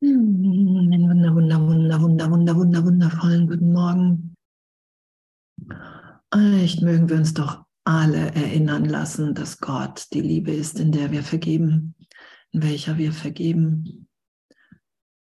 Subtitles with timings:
[0.00, 4.36] Einen wunder, wunder, wunder, wunder, wunder, wunder, wundervollen guten Morgen.
[6.30, 11.10] Echt mögen wir uns doch alle erinnern lassen, dass Gott die Liebe ist, in der
[11.10, 11.96] wir vergeben,
[12.52, 14.06] in welcher wir vergeben.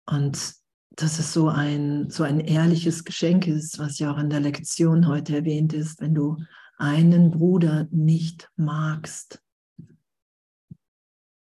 [0.07, 0.55] Und
[0.97, 5.07] dass es so ein, so ein ehrliches Geschenk ist, was ja auch in der Lektion
[5.07, 6.39] heute erwähnt ist, wenn du
[6.79, 9.44] einen Bruder nicht magst,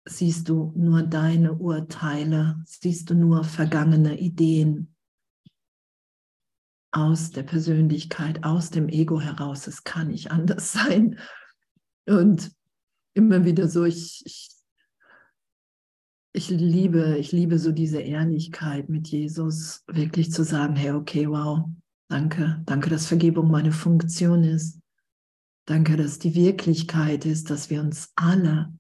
[0.06, 4.96] siehst du nur deine Urteile, siehst du nur vergangene Ideen
[6.92, 9.68] aus der Persönlichkeit, aus dem Ego heraus.
[9.68, 11.20] Es kann nicht anders sein.
[12.08, 12.52] Und
[13.14, 14.50] immer wieder so, ich, ich,
[16.34, 21.66] ich liebe, ich liebe so diese Ehrlichkeit mit Jesus, wirklich zu sagen, hey, okay, wow,
[22.10, 24.80] danke, danke, dass Vergebung meine Funktion ist.
[25.68, 28.72] Danke, dass die Wirklichkeit ist, dass wir uns alle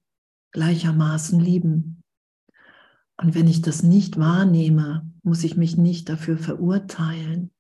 [0.56, 2.02] gleichermaßen lieben.
[3.18, 7.54] Und wenn ich das nicht wahrnehme, muss ich mich nicht dafür verurteilen,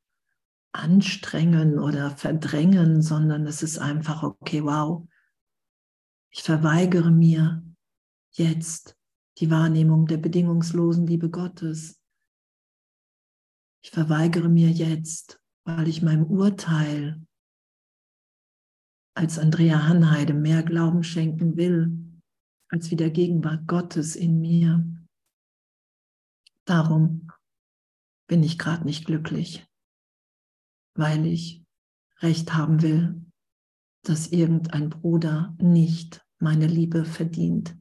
[0.71, 5.05] anstrengen oder verdrängen, sondern es ist einfach, okay, wow,
[6.31, 7.65] ich verweigere mir
[8.31, 8.97] jetzt
[9.39, 12.01] die Wahrnehmung der bedingungslosen Liebe Gottes.
[13.83, 17.21] Ich verweigere mir jetzt, weil ich meinem Urteil
[19.17, 22.04] als Andrea Hanheide mehr Glauben schenken will,
[22.69, 24.85] als wie der Gegenwart Gottes in mir.
[26.65, 27.31] Darum
[28.27, 29.65] bin ich gerade nicht glücklich,
[30.95, 31.63] weil ich
[32.21, 33.21] recht haben will,
[34.03, 37.75] dass irgendein Bruder nicht meine Liebe verdient.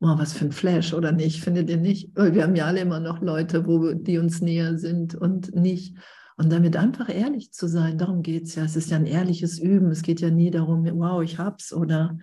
[0.00, 1.42] Oh, was für ein Flash, oder nicht?
[1.42, 2.14] Findet ihr nicht?
[2.16, 5.96] Wir haben ja alle immer noch Leute, wo, die uns näher sind und nicht.
[6.36, 8.64] Und damit einfach ehrlich zu sein, darum geht es ja.
[8.64, 9.90] Es ist ja ein ehrliches Üben.
[9.90, 12.18] Es geht ja nie darum, wow, ich hab's oder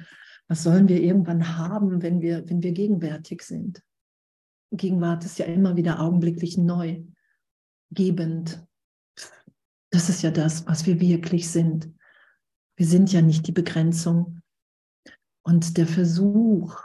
[0.48, 3.82] was sollen wir irgendwann haben, wenn wir, wenn wir gegenwärtig sind?
[4.72, 7.04] Gegenwart ist ja immer wieder augenblicklich neu,
[7.92, 8.66] gebend.
[9.92, 11.94] Das ist ja das, was wir wirklich sind.
[12.76, 14.42] Wir sind ja nicht die Begrenzung.
[15.44, 16.82] Und der Versuch,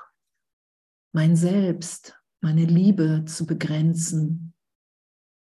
[1.12, 4.54] mein Selbst, meine Liebe zu begrenzen,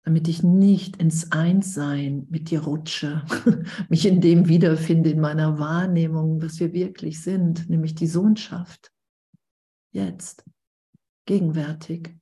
[0.05, 3.25] damit ich nicht ins Einssein mit dir rutsche,
[3.89, 8.93] mich in dem wiederfinde, in meiner Wahrnehmung, was wir wirklich sind, nämlich die Sohnschaft.
[9.93, 10.45] Jetzt,
[11.27, 12.17] gegenwärtig.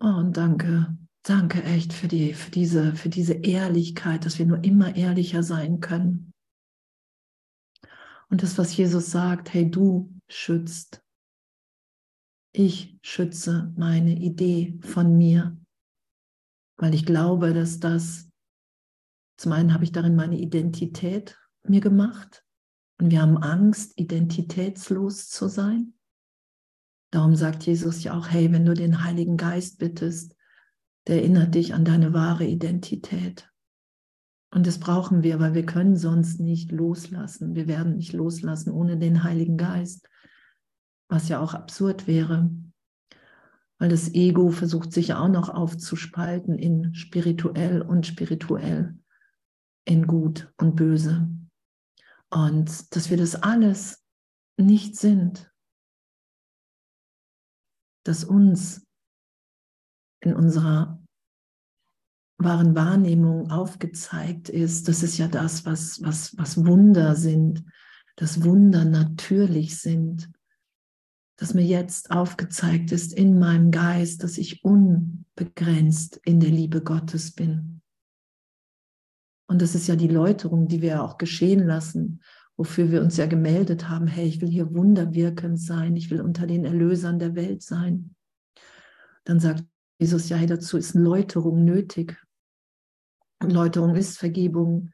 [0.00, 4.62] Oh, und danke, danke echt für, die, für, diese, für diese Ehrlichkeit, dass wir nur
[4.64, 6.32] immer ehrlicher sein können.
[8.28, 11.02] Und das, was Jesus sagt, hey, du schützt
[12.58, 15.58] ich schütze meine Idee von mir,
[16.78, 18.30] weil ich glaube, dass das,
[19.36, 22.44] zum einen habe ich darin meine Identität mir gemacht
[22.98, 25.92] und wir haben Angst, identitätslos zu sein.
[27.12, 30.34] Darum sagt Jesus ja auch, hey, wenn du den Heiligen Geist bittest,
[31.06, 33.50] der erinnert dich an deine wahre Identität.
[34.50, 37.54] Und das brauchen wir, weil wir können sonst nicht loslassen.
[37.54, 40.08] Wir werden nicht loslassen ohne den Heiligen Geist
[41.08, 42.50] was ja auch absurd wäre,
[43.78, 48.98] weil das Ego versucht sich ja auch noch aufzuspalten in spirituell und spirituell,
[49.84, 51.28] in gut und böse.
[52.30, 54.04] Und dass wir das alles
[54.56, 55.52] nicht sind,
[58.04, 58.86] dass uns
[60.20, 61.00] in unserer
[62.38, 67.64] wahren Wahrnehmung aufgezeigt ist, das ist ja das, was, was, was Wunder sind,
[68.16, 70.30] dass Wunder natürlich sind,
[71.36, 77.32] dass mir jetzt aufgezeigt ist in meinem Geist, dass ich unbegrenzt in der Liebe Gottes
[77.32, 77.82] bin.
[79.48, 82.22] Und das ist ja die Läuterung, die wir auch geschehen lassen,
[82.56, 86.46] wofür wir uns ja gemeldet haben, hey, ich will hier wunderwirkend sein, ich will unter
[86.46, 88.14] den Erlösern der Welt sein.
[89.24, 89.64] Dann sagt
[89.98, 92.16] Jesus ja, hey, dazu ist Läuterung nötig.
[93.42, 94.90] Und Läuterung ist Vergebung,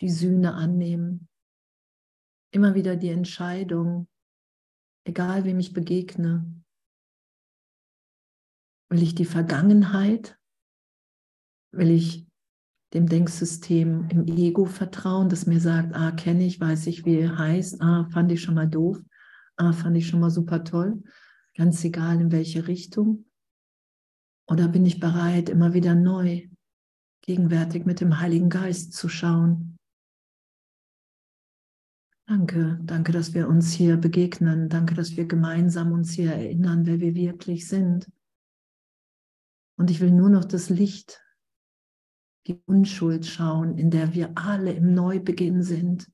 [0.00, 1.28] die Sühne annehmen.
[2.52, 4.08] Immer wieder die Entscheidung,
[5.04, 6.44] egal wem ich begegne.
[8.88, 10.38] Will ich die Vergangenheit?
[11.72, 12.26] Will ich
[12.92, 17.38] dem Denksystem im Ego vertrauen, das mir sagt, ah, kenne ich, weiß ich, wie er
[17.38, 19.00] heißt, ah, fand ich schon mal doof,
[19.56, 21.02] ah, fand ich schon mal super toll,
[21.56, 23.26] ganz egal in welche Richtung.
[24.48, 26.48] Oder bin ich bereit, immer wieder neu,
[27.22, 29.69] gegenwärtig mit dem Heiligen Geist zu schauen?
[32.30, 34.68] Danke, danke, dass wir uns hier begegnen.
[34.68, 38.08] Danke, dass wir gemeinsam uns hier erinnern, wer wir wirklich sind.
[39.76, 41.20] Und ich will nur noch das Licht,
[42.46, 46.08] die Unschuld schauen, in der wir alle im Neubeginn sind,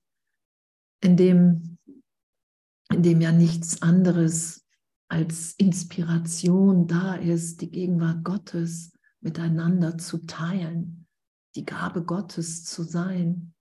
[1.03, 1.77] in dem,
[2.91, 4.65] in dem ja nichts anderes
[5.09, 8.91] als Inspiration da ist, die Gegenwart Gottes
[9.21, 11.07] miteinander zu teilen,
[11.57, 13.53] die Gabe Gottes zu sein,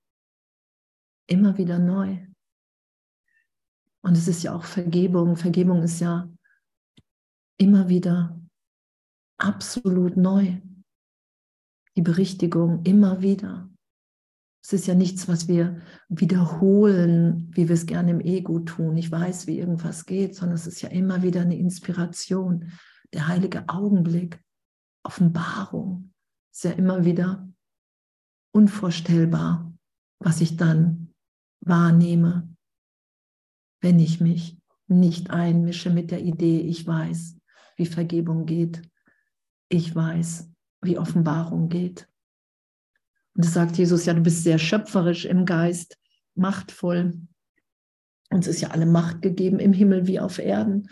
[1.27, 2.25] immer wieder neu.
[4.05, 5.35] Und es ist ja auch Vergebung.
[5.35, 6.29] Vergebung ist ja
[7.57, 8.39] immer wieder
[9.41, 10.61] absolut neu.
[11.97, 13.67] Die Berichtigung immer wieder.
[14.63, 18.95] Es ist ja nichts, was wir wiederholen, wie wir es gerne im Ego tun.
[18.95, 22.73] Ich weiß, wie irgendwas geht, sondern es ist ja immer wieder eine Inspiration.
[23.11, 24.39] Der heilige Augenblick,
[25.03, 26.13] Offenbarung
[26.53, 27.51] ist ja immer wieder
[28.53, 29.73] unvorstellbar,
[30.19, 31.11] was ich dann
[31.61, 32.54] wahrnehme,
[33.85, 37.37] wenn ich mich nicht einmische mit der Idee, ich weiß,
[37.77, 38.81] wie Vergebung geht.
[39.69, 40.49] Ich weiß,
[40.81, 42.07] wie Offenbarung geht.
[43.35, 45.99] Und das sagt Jesus ja, du bist sehr schöpferisch im Geist,
[46.33, 47.13] machtvoll.
[48.31, 50.89] Uns ist ja alle Macht gegeben im Himmel wie auf Erden.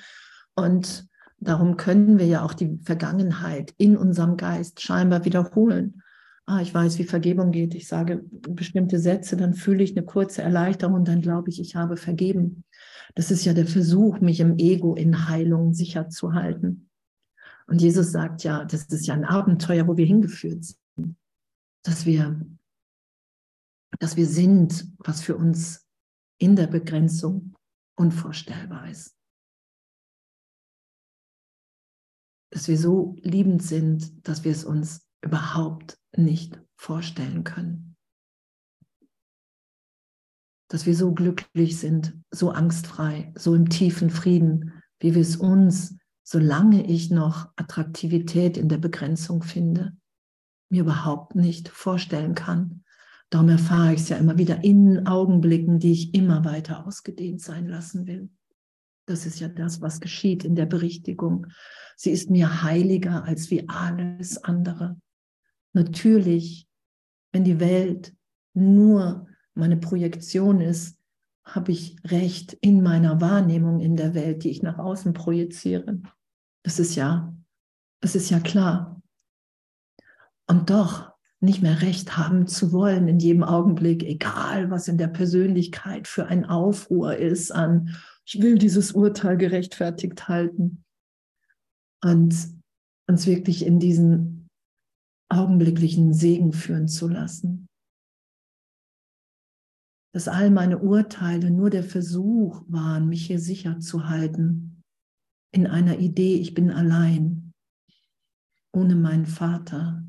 [0.53, 1.07] Und
[1.39, 6.03] darum können wir ja auch die Vergangenheit in unserem Geist scheinbar wiederholen.
[6.45, 7.73] Ah, ich weiß, wie Vergebung geht.
[7.73, 11.75] Ich sage bestimmte Sätze, dann fühle ich eine kurze Erleichterung und dann glaube ich, ich
[11.75, 12.65] habe vergeben.
[13.15, 16.89] Das ist ja der Versuch, mich im Ego in Heilung sicher zu halten.
[17.67, 20.77] Und Jesus sagt ja, das ist ja ein Abenteuer, wo wir hingeführt sind
[21.83, 22.41] dass wir,
[23.99, 25.87] dass wir sind, was für uns
[26.39, 27.55] in der Begrenzung
[27.95, 29.15] unvorstellbar ist.
[32.51, 37.92] Dass wir so liebend sind, dass wir es uns überhaupt nicht vorstellen können.
[40.73, 45.99] Dass wir so glücklich sind, so angstfrei, so im tiefen Frieden, wie wir es uns,
[46.23, 49.95] solange ich noch Attraktivität in der Begrenzung finde,
[50.71, 52.83] mir überhaupt nicht vorstellen kann.
[53.29, 57.67] Darum erfahre ich es ja immer wieder in Augenblicken, die ich immer weiter ausgedehnt sein
[57.67, 58.31] lassen will.
[59.05, 61.45] Das ist ja das, was geschieht in der Berichtigung.
[61.97, 64.99] Sie ist mir heiliger als wie alles andere.
[65.73, 66.67] Natürlich,
[67.31, 68.15] wenn die Welt
[68.55, 70.97] nur meine Projektion ist,
[71.45, 76.01] habe ich Recht in meiner Wahrnehmung in der Welt, die ich nach außen projiziere.
[76.63, 77.33] Das ist ja,
[77.99, 79.01] das ist ja klar
[80.47, 85.07] und doch nicht mehr recht haben zu wollen in jedem Augenblick, egal was in der
[85.07, 87.95] Persönlichkeit für ein Aufruhr ist an,
[88.25, 90.83] ich will dieses Urteil gerechtfertigt halten.
[92.01, 92.35] Und
[93.07, 94.47] uns wirklich in diesen
[95.29, 97.62] augenblicklichen Segen führen zu lassen.
[100.13, 104.83] Dass all meine Urteile nur der Versuch waren, mich hier sicher zu halten,
[105.51, 107.51] in einer Idee, ich bin allein,
[108.71, 110.03] ohne meinen Vater,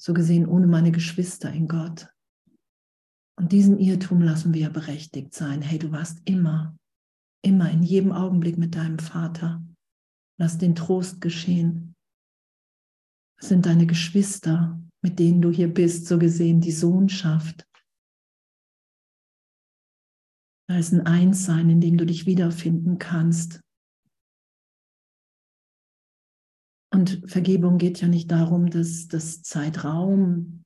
[0.00, 2.08] so gesehen ohne meine Geschwister in Gott.
[3.36, 5.62] Und diesen Irrtum lassen wir berechtigt sein.
[5.62, 6.76] Hey, du warst immer,
[7.42, 9.62] immer in jedem Augenblick mit deinem Vater.
[10.38, 11.94] Lass den Trost geschehen.
[13.38, 17.66] Es sind deine Geschwister, mit denen du hier bist, so gesehen die Sohnschaft.
[20.68, 23.60] Da ist ein Einssein, in dem du dich wiederfinden kannst.
[26.92, 30.64] Und Vergebung geht ja nicht darum, dass das Zeitraum,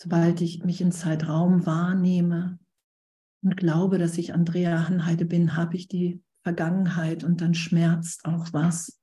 [0.00, 2.58] sobald ich mich in Zeitraum wahrnehme
[3.42, 8.52] und glaube, dass ich Andrea Hanheide bin, habe ich die Vergangenheit und dann schmerzt auch
[8.52, 9.00] was.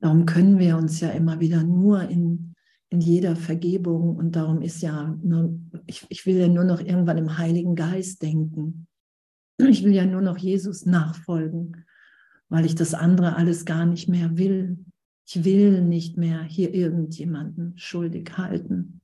[0.00, 2.54] Darum können wir uns ja immer wieder nur in,
[2.90, 7.18] in jeder Vergebung und darum ist ja, nur, ich, ich will ja nur noch irgendwann
[7.18, 8.86] im Heiligen Geist denken.
[9.58, 11.86] Ich will ja nur noch Jesus nachfolgen
[12.48, 14.78] weil ich das andere alles gar nicht mehr will.
[15.26, 19.00] Ich will nicht mehr hier irgendjemanden schuldig halten,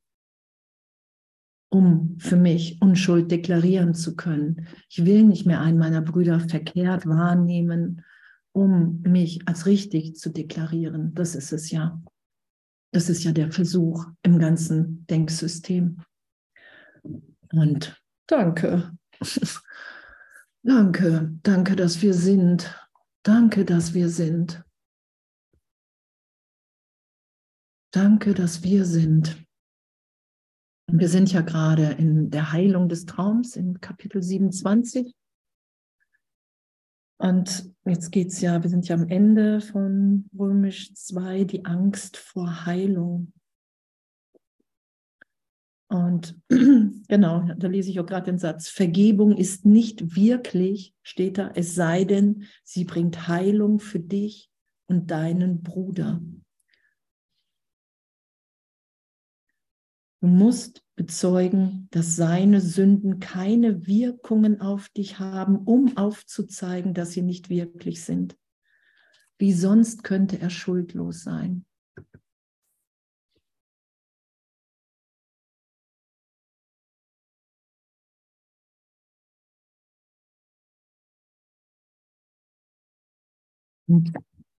[1.68, 4.68] um für mich Unschuld deklarieren zu können.
[4.88, 8.04] Ich will nicht mehr einen meiner Brüder verkehrt wahrnehmen,
[8.52, 11.14] um mich als richtig zu deklarieren.
[11.14, 12.00] Das ist es ja.
[12.92, 16.02] Das ist ja der Versuch im ganzen Denksystem.
[17.52, 18.92] Und danke.
[20.62, 22.74] danke, danke, dass wir sind
[23.24, 24.64] Danke, dass wir sind.
[27.92, 29.44] Danke, dass wir sind.
[30.90, 35.14] Wir sind ja gerade in der Heilung des Traums in Kapitel 27.
[37.18, 42.16] Und jetzt geht es ja, wir sind ja am Ende von Römisch 2, die Angst
[42.16, 43.32] vor Heilung.
[45.88, 51.50] Und genau, da lese ich auch gerade den Satz, Vergebung ist nicht wirklich, steht da,
[51.54, 54.50] es sei denn, sie bringt Heilung für dich
[54.86, 56.22] und deinen Bruder.
[60.22, 67.22] Du musst bezeugen, dass seine Sünden keine Wirkungen auf dich haben, um aufzuzeigen, dass sie
[67.22, 68.36] nicht wirklich sind.
[69.38, 71.64] Wie sonst könnte er schuldlos sein?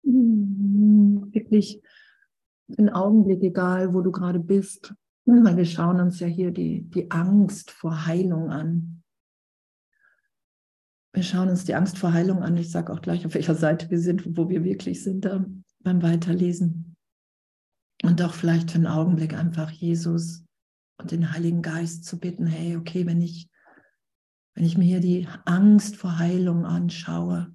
[0.05, 1.81] wirklich
[2.77, 4.93] einen Augenblick, egal wo du gerade bist,
[5.25, 9.03] weil wir schauen uns ja hier die, die Angst vor Heilung an.
[11.13, 12.57] Wir schauen uns die Angst vor Heilung an.
[12.57, 15.45] Ich sage auch gleich, auf welcher Seite wir sind, wo wir wirklich sind da
[15.79, 16.95] beim Weiterlesen.
[18.03, 20.43] Und auch vielleicht für einen Augenblick einfach Jesus
[20.99, 23.49] und den Heiligen Geist zu bitten, hey, okay, wenn ich,
[24.55, 27.53] wenn ich mir hier die Angst vor Heilung anschaue,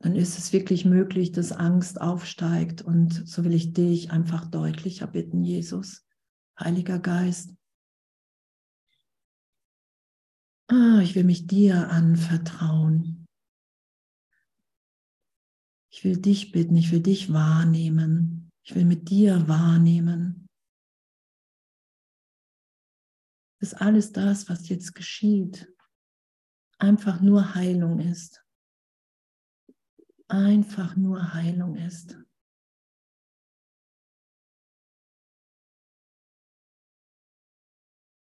[0.00, 2.82] dann ist es wirklich möglich, dass Angst aufsteigt.
[2.82, 6.06] Und so will ich dich einfach deutlicher bitten, Jesus,
[6.58, 7.54] Heiliger Geist.
[10.68, 13.26] Ah, ich will mich dir anvertrauen.
[15.90, 18.50] Ich will dich bitten, ich will dich wahrnehmen.
[18.62, 20.46] Ich will mit dir wahrnehmen.
[23.60, 25.74] Dass alles das, was jetzt geschieht,
[26.78, 28.44] einfach nur Heilung ist
[30.28, 32.16] einfach nur Heilung ist.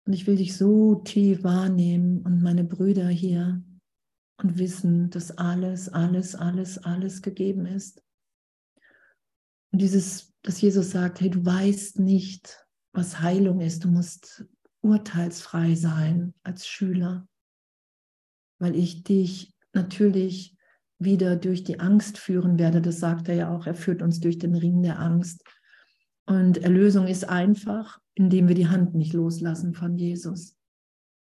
[0.06, 3.62] Und ich will dich so tief wahrnehmen und meine Brüder hier
[4.38, 8.02] und wissen, dass alles, alles, alles, alles gegeben ist.
[9.72, 13.84] Und dieses, dass Jesus sagt, hey, du weißt nicht, was Heilung ist.
[13.84, 14.46] Du musst
[14.80, 17.28] urteilsfrei sein als Schüler,
[18.60, 20.55] weil ich dich natürlich
[20.98, 22.80] wieder durch die Angst führen werde.
[22.80, 23.66] Das sagt er ja auch.
[23.66, 25.44] Er führt uns durch den Ring der Angst.
[26.26, 30.56] Und Erlösung ist einfach, indem wir die Hand nicht loslassen von Jesus,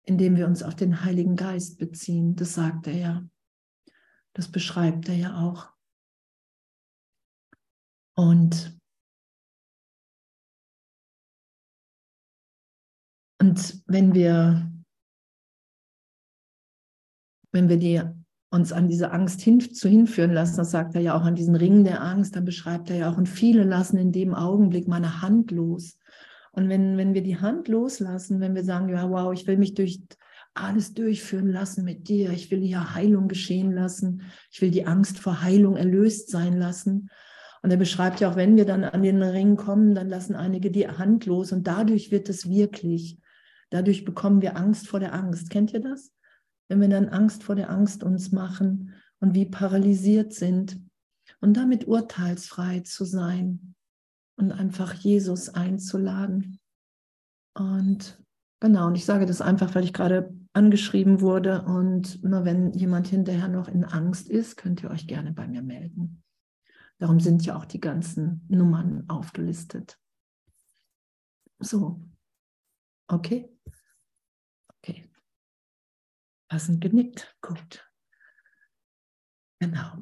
[0.04, 2.36] indem wir uns auf den Heiligen Geist beziehen.
[2.36, 3.28] Das sagt er ja.
[4.34, 5.72] Das beschreibt er ja auch.
[8.14, 8.78] Und,
[13.38, 14.72] und wenn wir,
[17.52, 18.02] wenn wir die
[18.56, 21.54] uns an diese Angst hin, zu hinführen lassen, das sagt er ja auch an diesen
[21.54, 25.22] Ring der Angst, dann beschreibt er ja auch, und viele lassen in dem Augenblick meine
[25.22, 25.98] Hand los.
[26.52, 29.74] Und wenn, wenn wir die Hand loslassen, wenn wir sagen, ja, wow, ich will mich
[29.74, 30.00] durch
[30.54, 35.18] alles durchführen lassen mit dir, ich will hier Heilung geschehen lassen, ich will die Angst
[35.18, 37.10] vor Heilung erlöst sein lassen.
[37.62, 40.70] Und er beschreibt ja auch, wenn wir dann an den Ring kommen, dann lassen einige
[40.70, 43.18] die Hand los und dadurch wird es wirklich.
[43.70, 45.50] Dadurch bekommen wir Angst vor der Angst.
[45.50, 46.12] Kennt ihr das?
[46.68, 50.80] Wenn wir dann Angst vor der Angst uns machen und wie paralysiert sind
[51.40, 53.74] und damit urteilsfrei zu sein
[54.36, 56.58] und einfach Jesus einzuladen.
[57.54, 58.22] Und
[58.60, 63.08] genau, und ich sage das einfach, weil ich gerade angeschrieben wurde und nur wenn jemand
[63.08, 66.22] hinterher noch in Angst ist, könnt ihr euch gerne bei mir melden.
[66.98, 69.98] Darum sind ja auch die ganzen Nummern aufgelistet.
[71.58, 72.00] So,
[73.06, 73.55] okay.
[76.56, 77.36] Passend genickt.
[77.42, 77.86] Gut.
[79.60, 79.96] Genau.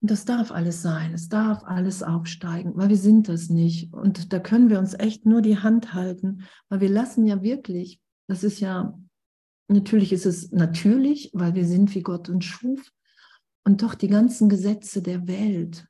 [0.00, 1.12] Und das darf alles sein.
[1.12, 3.92] Es darf alles aufsteigen, weil wir sind das nicht.
[3.92, 8.00] Und da können wir uns echt nur die Hand halten, weil wir lassen ja wirklich,
[8.26, 8.98] das ist ja,
[9.70, 12.90] natürlich ist es natürlich, weil wir sind, wie Gott uns schuf.
[13.66, 15.88] Und doch die ganzen Gesetze der Welt,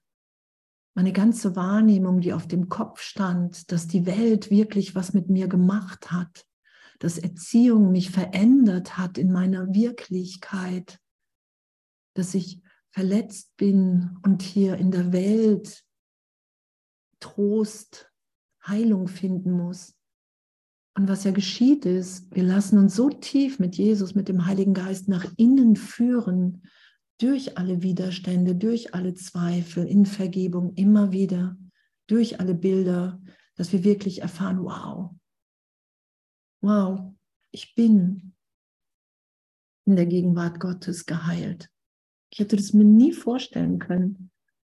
[0.97, 5.47] meine ganze Wahrnehmung, die auf dem Kopf stand, dass die Welt wirklich was mit mir
[5.47, 6.48] gemacht hat,
[6.99, 10.99] dass Erziehung mich verändert hat in meiner Wirklichkeit,
[12.15, 15.85] dass ich verletzt bin und hier in der Welt
[17.21, 18.11] Trost,
[18.67, 19.95] Heilung finden muss.
[20.95, 24.75] Und was ja geschieht ist, wir lassen uns so tief mit Jesus, mit dem Heiligen
[24.75, 26.63] Geist nach innen führen,
[27.21, 31.57] durch alle Widerstände, durch alle Zweifel, in Vergebung, immer wieder,
[32.07, 33.21] durch alle Bilder,
[33.57, 35.11] dass wir wirklich erfahren, wow,
[36.61, 37.13] wow,
[37.51, 38.35] ich bin
[39.85, 41.71] in der Gegenwart Gottes geheilt.
[42.31, 44.31] Ich hätte das mir nie vorstellen können.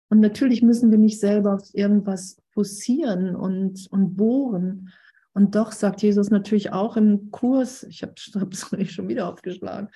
[0.10, 4.94] Und natürlich müssen wir nicht selber auf irgendwas fokussieren und, und bohren.
[5.34, 9.90] Und doch sagt Jesus natürlich auch im Kurs, ich habe es schon wieder aufgeschlagen,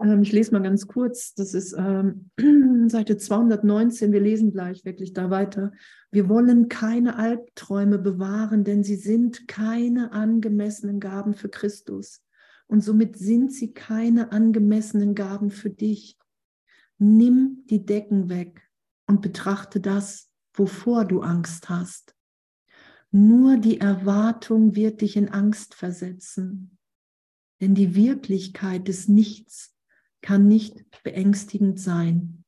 [0.00, 2.30] ähm, ich lese mal ganz kurz, das ist ähm,
[2.88, 5.72] Seite 219, wir lesen gleich wirklich da weiter.
[6.10, 12.22] Wir wollen keine Albträume bewahren, denn sie sind keine angemessenen Gaben für Christus.
[12.68, 16.18] Und somit sind sie keine angemessenen Gaben für dich.
[16.98, 18.68] Nimm die Decken weg
[19.06, 22.14] und betrachte das, wovor du Angst hast.
[23.12, 26.76] Nur die Erwartung wird dich in Angst versetzen,
[27.60, 29.75] denn die Wirklichkeit des Nichts
[30.22, 32.44] kann nicht beängstigend sein.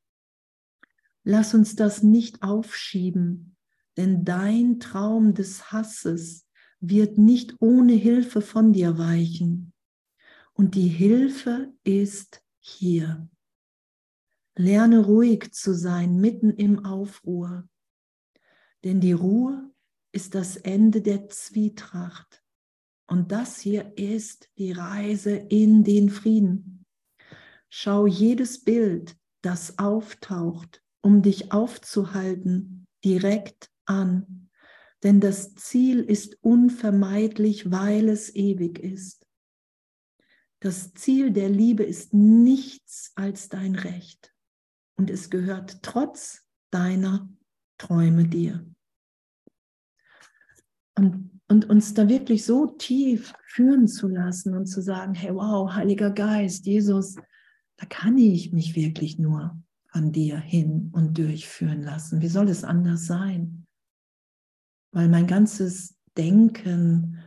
[1.24, 3.56] Lass uns das nicht aufschieben,
[3.96, 6.46] denn dein Traum des Hasses
[6.80, 9.72] wird nicht ohne Hilfe von dir weichen.
[10.54, 13.28] Und die Hilfe ist hier.
[14.56, 17.68] Lerne ruhig zu sein mitten im Aufruhr,
[18.84, 19.70] denn die Ruhe
[20.12, 22.42] ist das Ende der Zwietracht.
[23.06, 26.77] Und das hier ist die Reise in den Frieden.
[27.70, 34.50] Schau jedes Bild, das auftaucht, um dich aufzuhalten, direkt an.
[35.02, 39.24] Denn das Ziel ist unvermeidlich, weil es ewig ist.
[40.60, 44.34] Das Ziel der Liebe ist nichts als dein Recht.
[44.96, 47.28] Und es gehört trotz deiner
[47.78, 48.66] Träume dir.
[50.96, 55.72] Und, und uns da wirklich so tief führen zu lassen und zu sagen, hey, wow,
[55.72, 57.14] Heiliger Geist, Jesus,
[57.78, 59.56] da kann ich mich wirklich nur
[59.86, 62.20] von dir hin und durchführen lassen.
[62.20, 63.66] Wie soll es anders sein?
[64.92, 67.18] Weil mein ganzes Denken,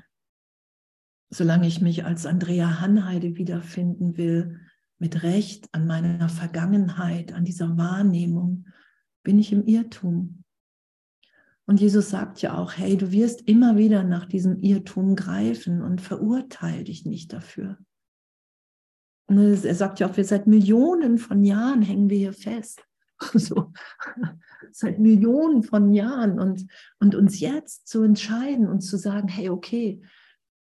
[1.29, 4.59] solange ich mich als Andrea Hanheide wiederfinden will,
[4.99, 8.67] mit Recht an meiner Vergangenheit, an dieser Wahrnehmung,
[9.23, 10.43] bin ich im Irrtum.
[11.65, 16.01] Und Jesus sagt ja auch, hey, du wirst immer wieder nach diesem Irrtum greifen und
[16.01, 17.77] verurteile dich nicht dafür.
[19.27, 22.83] Und er sagt ja auch, wir seit Millionen von Jahren hängen wir hier fest.
[23.33, 23.71] So,
[24.71, 26.65] seit Millionen von Jahren und,
[26.99, 30.01] und uns jetzt zu entscheiden und zu sagen, hey, okay,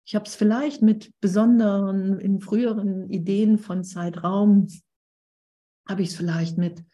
[0.07, 4.69] ich habe es vielleicht mit besonderen, in früheren Ideen von Zeitraum,
[5.89, 6.85] habe ich es vielleicht mit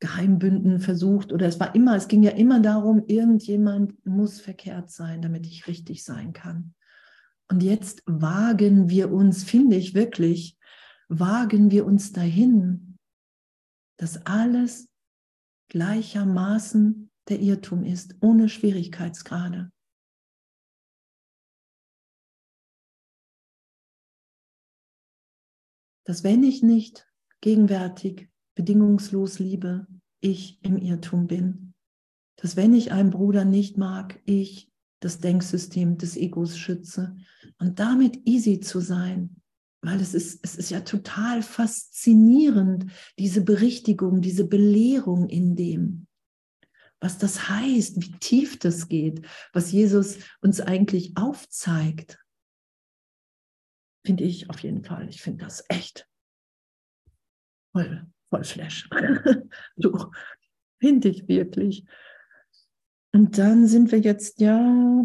[0.00, 5.22] Geheimbünden versucht oder es war immer, es ging ja immer darum, irgendjemand muss verkehrt sein,
[5.22, 6.74] damit ich richtig sein kann.
[7.48, 10.56] Und jetzt wagen wir uns, finde ich wirklich,
[11.18, 12.98] wagen wir uns dahin,
[13.98, 14.88] dass alles
[15.68, 19.70] gleichermaßen der Irrtum ist, ohne Schwierigkeitsgrade.
[26.04, 27.08] Dass wenn ich nicht
[27.40, 29.86] gegenwärtig bedingungslos liebe,
[30.20, 31.74] ich im Irrtum bin.
[32.36, 34.70] Dass wenn ich einen Bruder nicht mag, ich
[35.00, 37.16] das Denksystem des Egos schütze.
[37.58, 39.41] Und damit easy zu sein,
[39.82, 46.06] weil es ist, es ist ja total faszinierend, diese Berichtigung, diese Belehrung in dem,
[47.00, 52.18] was das heißt, wie tief das geht, was Jesus uns eigentlich aufzeigt.
[54.04, 55.08] Finde ich auf jeden Fall.
[55.08, 56.08] Ich finde das echt
[57.72, 58.88] voll voll Flash.
[59.76, 60.10] so,
[60.80, 61.84] finde ich wirklich.
[63.12, 65.04] Und dann sind wir jetzt ja,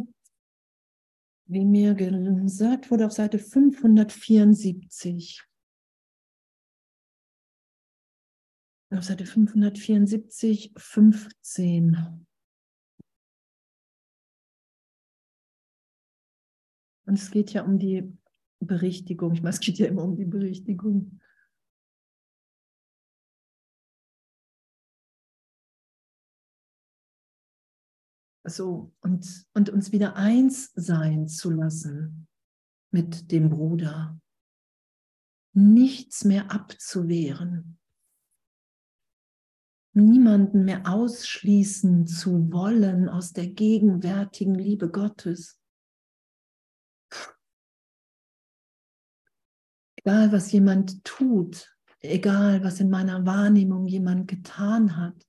[1.47, 5.45] wie mir gesagt wurde, auf Seite 574.
[8.89, 12.25] Auf Seite 574, 15.
[17.05, 18.17] Und es geht ja um die
[18.59, 19.33] Berichtigung.
[19.33, 21.21] Ich meine, es geht ja immer um die Berichtigung.
[28.49, 32.27] So und, und uns wieder eins sein zu lassen
[32.91, 34.19] mit dem Bruder.
[35.53, 37.79] Nichts mehr abzuwehren.
[39.93, 45.59] Niemanden mehr ausschließen zu wollen aus der gegenwärtigen Liebe Gottes.
[49.95, 55.27] Egal, was jemand tut, egal, was in meiner Wahrnehmung jemand getan hat,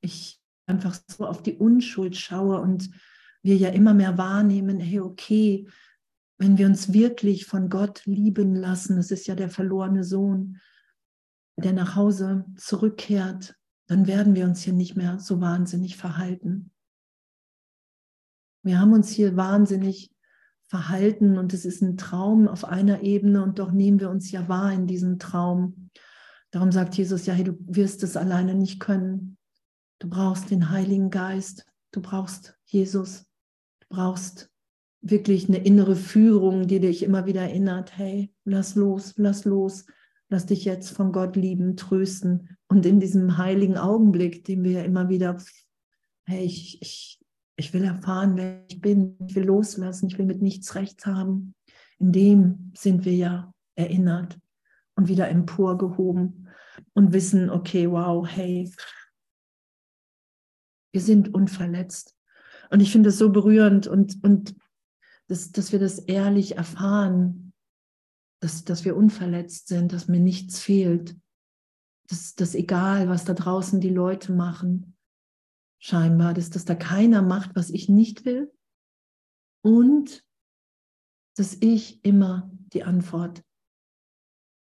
[0.00, 0.37] ich
[0.68, 2.90] einfach so auf die Unschuld schaue und
[3.42, 5.68] wir ja immer mehr wahrnehmen, hey, okay,
[6.38, 10.60] wenn wir uns wirklich von Gott lieben lassen, das ist ja der verlorene Sohn,
[11.56, 16.70] der nach Hause zurückkehrt, dann werden wir uns hier nicht mehr so wahnsinnig verhalten.
[18.62, 20.12] Wir haben uns hier wahnsinnig
[20.68, 24.48] verhalten und es ist ein Traum auf einer Ebene und doch nehmen wir uns ja
[24.48, 25.90] wahr in diesem Traum.
[26.50, 29.37] Darum sagt Jesus, ja, hey, du wirst es alleine nicht können.
[29.98, 33.26] Du brauchst den Heiligen Geist, du brauchst Jesus,
[33.80, 34.50] du brauchst
[35.00, 39.86] wirklich eine innere Führung, die dich immer wieder erinnert, hey, lass los, lass los,
[40.28, 42.56] lass dich jetzt von Gott lieben, trösten.
[42.68, 45.36] Und in diesem heiligen Augenblick, den wir immer wieder,
[46.26, 47.20] hey, ich, ich,
[47.56, 51.54] ich will erfahren, wer ich bin, ich will loslassen, ich will mit nichts recht haben.
[51.98, 54.38] In dem sind wir ja erinnert
[54.94, 56.48] und wieder emporgehoben
[56.94, 58.70] und wissen, okay, wow, hey,
[60.98, 62.16] wir sind unverletzt.
[62.70, 64.56] Und ich finde es so berührend und, und
[65.28, 67.52] dass, dass wir das ehrlich erfahren,
[68.40, 71.16] dass, dass wir unverletzt sind, dass mir nichts fehlt,
[72.08, 74.96] dass das egal, was da draußen die Leute machen,
[75.78, 78.52] scheinbar, dass, dass da keiner macht, was ich nicht will
[79.62, 80.24] und
[81.36, 83.44] dass ich immer die Antwort,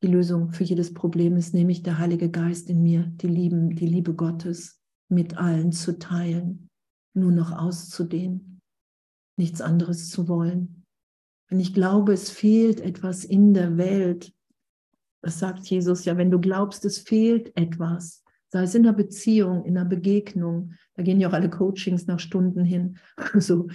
[0.04, 3.88] die Lösung für jedes Problem ist, nämlich der Heilige Geist in mir, die, Lieben, die
[3.88, 4.81] Liebe Gottes
[5.12, 6.68] mit allen zu teilen,
[7.14, 8.61] nur noch auszudehnen,
[9.38, 10.85] nichts anderes zu wollen.
[11.48, 14.33] Wenn ich glaube, es fehlt etwas in der Welt,
[15.22, 19.64] das sagt Jesus ja, wenn du glaubst, es fehlt etwas, sei es in der Beziehung,
[19.64, 22.98] in der Begegnung, da gehen ja auch alle Coachings nach Stunden hin,
[23.35, 23.68] so,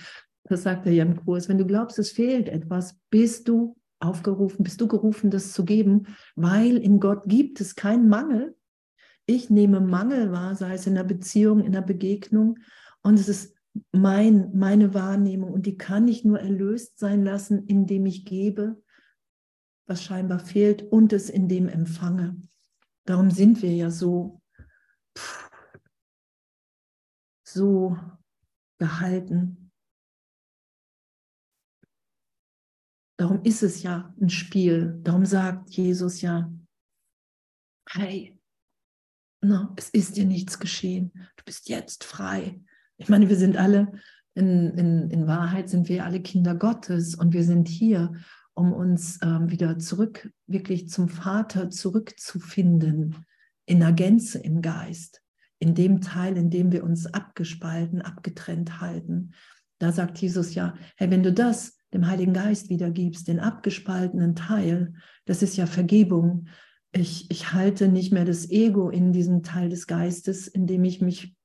[0.45, 4.63] das sagt er ja im Kurs, wenn du glaubst, es fehlt etwas, bist du aufgerufen,
[4.63, 8.55] bist du gerufen, das zu geben, weil in Gott gibt es keinen Mangel.
[9.27, 12.59] Ich nehme Mangel wahr, sei es in der Beziehung, in der Begegnung,
[13.03, 13.55] und es ist
[13.91, 18.81] mein, meine Wahrnehmung und die kann ich nur erlöst sein lassen, indem ich gebe,
[19.85, 22.41] was scheinbar fehlt und es in dem empfange.
[23.05, 24.41] Darum sind wir ja so,
[27.45, 27.97] so
[28.79, 29.71] gehalten.
[33.17, 34.99] Darum ist es ja ein Spiel.
[35.03, 36.53] Darum sagt Jesus ja,
[37.89, 38.36] hey,
[39.41, 41.11] no, es ist dir nichts geschehen.
[41.35, 42.59] Du bist jetzt frei.
[42.97, 43.91] Ich meine, wir sind alle,
[44.33, 48.13] in, in, in Wahrheit sind wir alle Kinder Gottes und wir sind hier,
[48.53, 53.25] um uns ähm, wieder zurück, wirklich zum Vater zurückzufinden,
[53.65, 55.21] in der Gänze im Geist,
[55.59, 59.33] in dem Teil, in dem wir uns abgespalten, abgetrennt halten.
[59.79, 64.93] Da sagt Jesus ja, hey, wenn du das dem Heiligen Geist wiedergibst, den abgespaltenen Teil,
[65.25, 66.47] das ist ja Vergebung.
[66.99, 70.99] Ich, ich halte nicht mehr das Ego in diesem Teil des Geistes, in dem ich
[70.99, 71.35] mich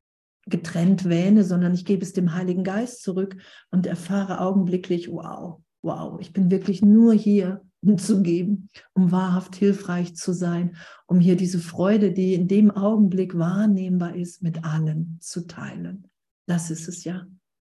[0.46, 3.36] getrennt wähne, sondern ich gebe es dem Heiligen Geist zurück
[3.70, 9.54] und erfahre augenblicklich, wow, wow, ich bin wirklich nur hier, um zu geben, um wahrhaft
[9.56, 15.18] hilfreich zu sein, um hier diese Freude, die in dem Augenblick wahrnehmbar ist, mit allen
[15.20, 16.08] zu teilen.
[16.46, 17.26] Das ist es ja,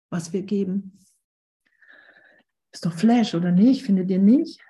[0.10, 1.00] was wir geben.
[2.72, 3.84] Ist doch Flash, oder nicht?
[3.84, 4.62] Findet ihr nicht?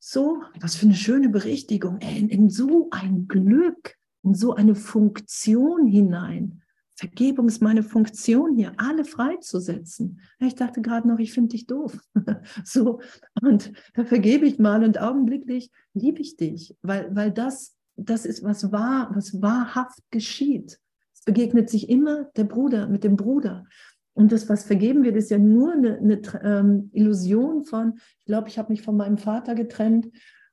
[0.00, 1.98] So, was für eine schöne Berichtigung.
[1.98, 6.60] In, in so ein Glück, in so eine Funktion hinein
[7.00, 10.20] Vergebung ist meine Funktion hier, alle freizusetzen.
[10.38, 11.98] Ich dachte gerade noch, ich finde dich doof.
[12.64, 13.00] so,
[13.40, 18.44] und da vergebe ich mal und augenblicklich liebe ich dich, weil, weil das, das ist,
[18.44, 20.78] was wahr, was wahrhaft geschieht.
[21.14, 23.64] Es begegnet sich immer der Bruder mit dem Bruder.
[24.12, 28.48] Und das, was vergeben wird, ist ja nur eine, eine ähm, Illusion von, ich glaube,
[28.48, 30.08] ich habe mich von meinem Vater getrennt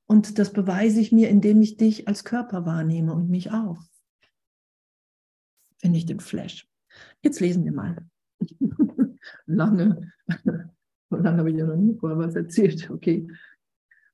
[0.06, 3.82] und das beweise ich mir, indem ich dich als Körper wahrnehme und mich auch
[5.80, 6.68] finde ich den Flash.
[7.22, 8.06] Jetzt lesen wir mal.
[9.46, 10.12] lange,
[11.10, 12.90] lange habe ich ja noch nie vorher was erzählt.
[12.90, 13.28] Okay.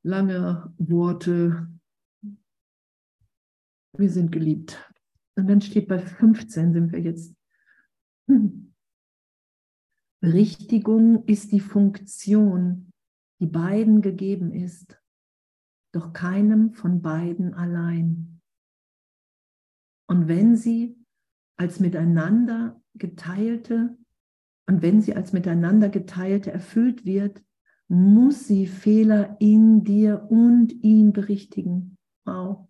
[0.03, 1.67] Lange Worte.
[3.97, 4.77] Wir sind geliebt.
[5.35, 7.33] Und dann steht bei 15 sind wir jetzt.
[10.23, 12.93] Berichtigung ist die Funktion,
[13.41, 14.97] die beiden gegeben ist,
[15.91, 18.39] doch keinem von beiden allein.
[20.07, 20.95] Und wenn sie
[21.57, 23.97] als miteinander geteilte
[24.65, 27.43] und wenn sie als miteinander geteilte erfüllt wird,
[27.89, 31.97] muss sie Fehler in dir und ihn berichtigen.
[32.23, 32.69] Wow.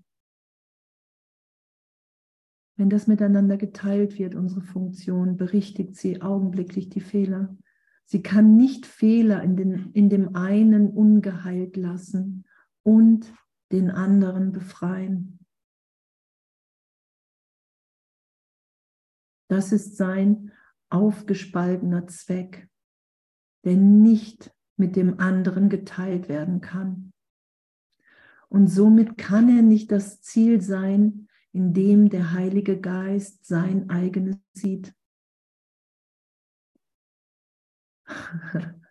[2.75, 7.55] Wenn das miteinander geteilt wird, unsere Funktion, berichtigt sie augenblicklich die Fehler.
[8.05, 12.45] Sie kann nicht Fehler in, den, in dem einen ungeheilt lassen
[12.81, 13.31] und
[13.71, 15.39] den anderen befreien.
[19.47, 20.51] Das ist sein
[20.89, 22.69] aufgespaltener Zweck,
[23.63, 27.13] der nicht mit dem anderen geteilt werden kann.
[28.49, 31.22] Und somit kann er nicht das Ziel sein,
[31.53, 34.93] in dem der Heilige Geist sein eigenes sieht.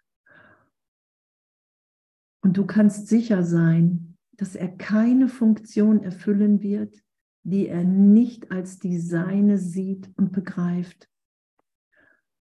[2.40, 7.02] Und du kannst sicher sein, dass er keine Funktion erfüllen wird,
[7.44, 11.08] die er nicht als die seine sieht und begreift.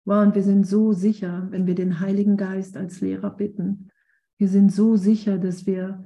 [0.05, 3.89] Wow, und wir sind so sicher, wenn wir den Heiligen Geist als Lehrer bitten.
[4.37, 6.05] Wir sind so sicher, dass wir,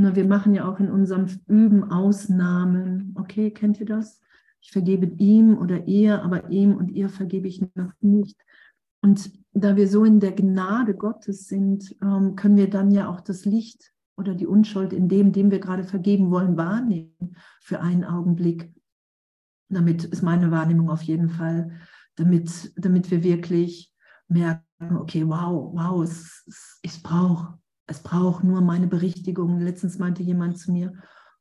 [0.00, 3.14] na, wir machen ja auch in unserem Üben Ausnahmen.
[3.18, 4.20] Okay, kennt ihr das?
[4.60, 8.40] Ich vergebe ihm oder ihr, aber ihm und ihr vergebe ich noch nicht.
[9.02, 13.20] Und da wir so in der Gnade Gottes sind, ähm, können wir dann ja auch
[13.20, 18.04] das Licht oder die Unschuld in dem, dem wir gerade vergeben wollen, wahrnehmen für einen
[18.04, 18.72] Augenblick.
[19.68, 21.72] Damit ist meine Wahrnehmung auf jeden Fall,
[22.14, 23.92] damit, damit wir wirklich
[24.28, 26.08] merken, okay, wow, wow,
[26.82, 27.57] ich brauche,
[27.88, 29.60] es braucht nur meine Berichtigung.
[29.60, 30.92] Letztens meinte jemand zu mir,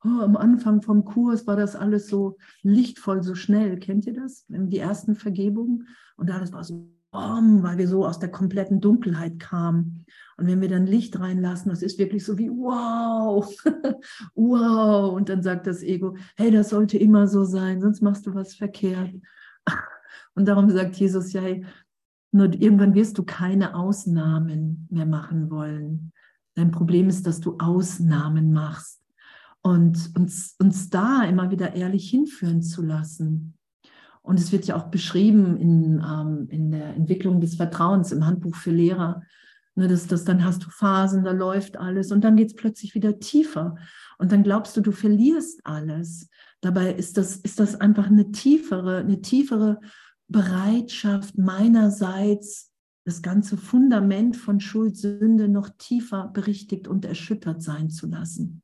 [0.04, 3.78] oh, am Anfang vom Kurs war das alles so lichtvoll, so schnell.
[3.78, 4.46] Kennt ihr das?
[4.48, 9.40] Die ersten Vergebungen und alles war so, bom, weil wir so aus der kompletten Dunkelheit
[9.40, 10.06] kamen.
[10.38, 13.54] Und wenn wir dann Licht reinlassen, das ist wirklich so wie, wow,
[14.36, 15.14] wow.
[15.14, 18.56] Und dann sagt das Ego, hey, das sollte immer so sein, sonst machst du was
[18.56, 19.14] verkehrt.
[20.36, 21.66] Und darum sagt Jesus, ja, hey,
[22.32, 26.12] nur irgendwann wirst du keine Ausnahmen mehr machen wollen.
[26.58, 29.00] Dein Problem ist, dass du Ausnahmen machst
[29.62, 33.54] und uns, uns da immer wieder ehrlich hinführen zu lassen.
[34.24, 38.56] Und es wird ja auch beschrieben in, ähm, in der Entwicklung des Vertrauens im Handbuch
[38.56, 39.22] für Lehrer,
[39.76, 42.96] ne, dass, dass dann hast du Phasen, da läuft alles und dann geht es plötzlich
[42.96, 43.76] wieder tiefer.
[44.18, 46.28] Und dann glaubst du, du verlierst alles.
[46.62, 49.80] Dabei ist das, ist das einfach eine tiefere, eine tiefere
[50.28, 52.72] Bereitschaft meinerseits,
[53.08, 58.62] das ganze Fundament von Schuld, Sünde noch tiefer berichtigt und erschüttert sein zu lassen.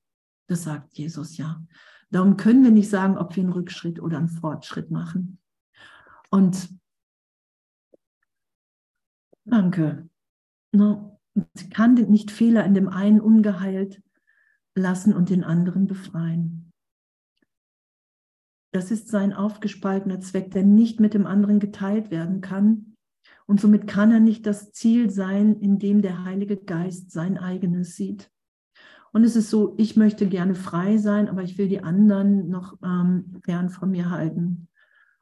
[0.48, 1.66] Das sagt Jesus ja.
[2.10, 5.40] Darum können wir nicht sagen, ob wir einen Rückschritt oder einen Fortschritt machen.
[6.30, 6.78] Und
[9.46, 10.10] danke.
[10.74, 11.22] No,
[11.70, 14.04] kann nicht Fehler in dem einen ungeheilt
[14.76, 16.70] lassen und den anderen befreien.
[18.74, 22.93] Das ist sein aufgespaltener Zweck, der nicht mit dem anderen geteilt werden kann.
[23.46, 27.96] Und somit kann er nicht das Ziel sein, in dem der Heilige Geist sein eigenes
[27.96, 28.30] sieht.
[29.12, 32.78] Und es ist so, ich möchte gerne frei sein, aber ich will die anderen noch
[32.84, 34.68] ähm, fern von mir halten.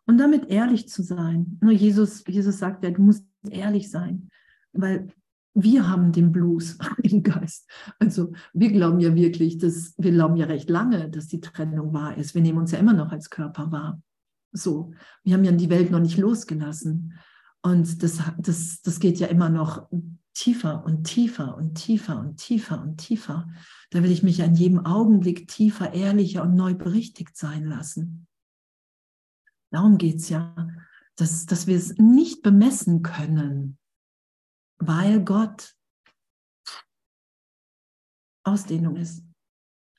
[0.05, 1.57] Und damit ehrlich zu sein.
[1.61, 4.29] Nur Jesus, Jesus sagt ja, du musst ehrlich sein,
[4.71, 5.09] weil
[5.53, 7.69] wir haben den Blues im Geist.
[7.99, 12.17] Also wir glauben ja wirklich, dass wir glauben ja recht lange, dass die Trennung wahr
[12.17, 12.33] ist.
[12.33, 14.01] Wir nehmen uns ja immer noch als Körper wahr.
[14.53, 17.13] So, wir haben ja die Welt noch nicht losgelassen.
[17.63, 19.87] Und das, das, das geht ja immer noch
[20.33, 23.49] tiefer und tiefer und tiefer und tiefer und tiefer.
[23.91, 28.27] Da will ich mich an jedem Augenblick tiefer, ehrlicher und neu berichtigt sein lassen.
[29.71, 30.55] Darum geht es ja,
[31.15, 33.77] dass, dass wir es nicht bemessen können,
[34.79, 35.75] weil Gott
[38.43, 39.23] Ausdehnung ist.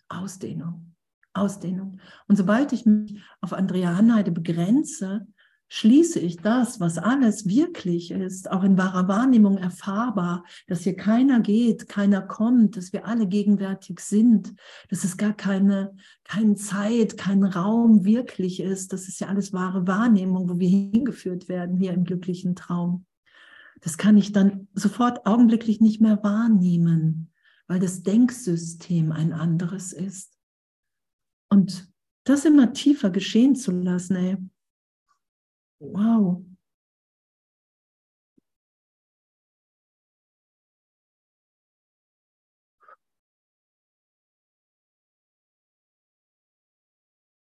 [0.08, 0.94] Ausdehnung,
[1.32, 2.00] Ausdehnung.
[2.26, 5.26] Und sobald ich mich auf Andrea Hanheide begrenze,
[5.74, 11.40] schließe ich das, was alles wirklich ist, auch in wahrer Wahrnehmung erfahrbar, dass hier keiner
[11.40, 14.52] geht, keiner kommt, dass wir alle gegenwärtig sind,
[14.90, 18.92] dass es gar keine, keine Zeit, kein Raum wirklich ist.
[18.92, 23.06] Das ist ja alles wahre Wahrnehmung, wo wir hingeführt werden hier im glücklichen Traum.
[23.80, 27.32] Das kann ich dann sofort augenblicklich nicht mehr wahrnehmen,
[27.66, 30.36] weil das Denksystem ein anderes ist.
[31.48, 31.90] Und
[32.24, 34.36] das immer tiefer geschehen zu lassen, ey.
[35.82, 36.44] Wow.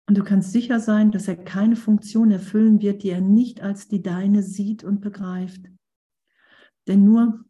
[0.07, 3.89] Und du kannst sicher sein, dass er keine Funktion erfüllen wird, die er nicht als
[3.89, 5.71] die deine sieht und begreift.
[6.89, 7.45] Denn nur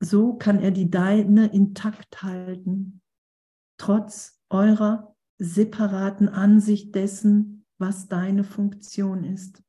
[0.00, 3.02] so kann er die deine intakt halten,
[3.76, 9.62] trotz eurer separaten Ansicht dessen, was deine Funktion ist.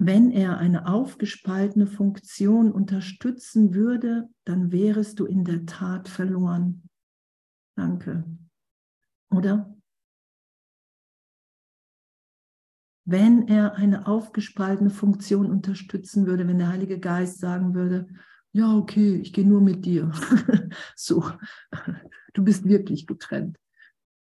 [0.00, 6.88] Wenn er eine aufgespaltene Funktion unterstützen würde, dann wärest du in der Tat verloren.
[7.74, 8.24] Danke.
[9.30, 9.78] Oder?
[13.10, 18.06] wenn er eine aufgespaltene Funktion unterstützen würde, wenn der Heilige Geist sagen würde,
[18.52, 20.10] ja, okay, ich gehe nur mit dir.
[20.96, 21.24] so,
[22.34, 23.58] du bist wirklich getrennt.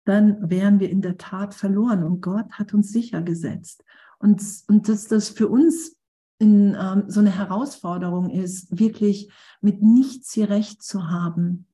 [0.05, 3.83] Dann wären wir in der Tat verloren und Gott hat uns sicher gesetzt.
[4.17, 5.97] Und, und dass das für uns
[6.39, 11.67] in, ähm, so eine Herausforderung ist, wirklich mit nichts hier recht zu haben,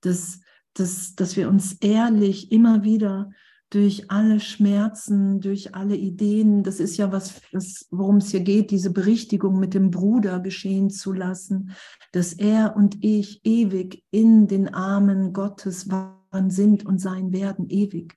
[0.00, 0.40] dass,
[0.74, 3.30] dass, dass wir uns ehrlich immer wieder
[3.70, 6.62] durch alle Schmerzen, durch alle Ideen.
[6.62, 7.40] Das ist ja was,
[7.90, 11.72] worum es hier geht, diese Berichtigung mit dem Bruder geschehen zu lassen,
[12.12, 18.16] dass er und ich ewig in den Armen Gottes waren, sind und sein werden, ewig.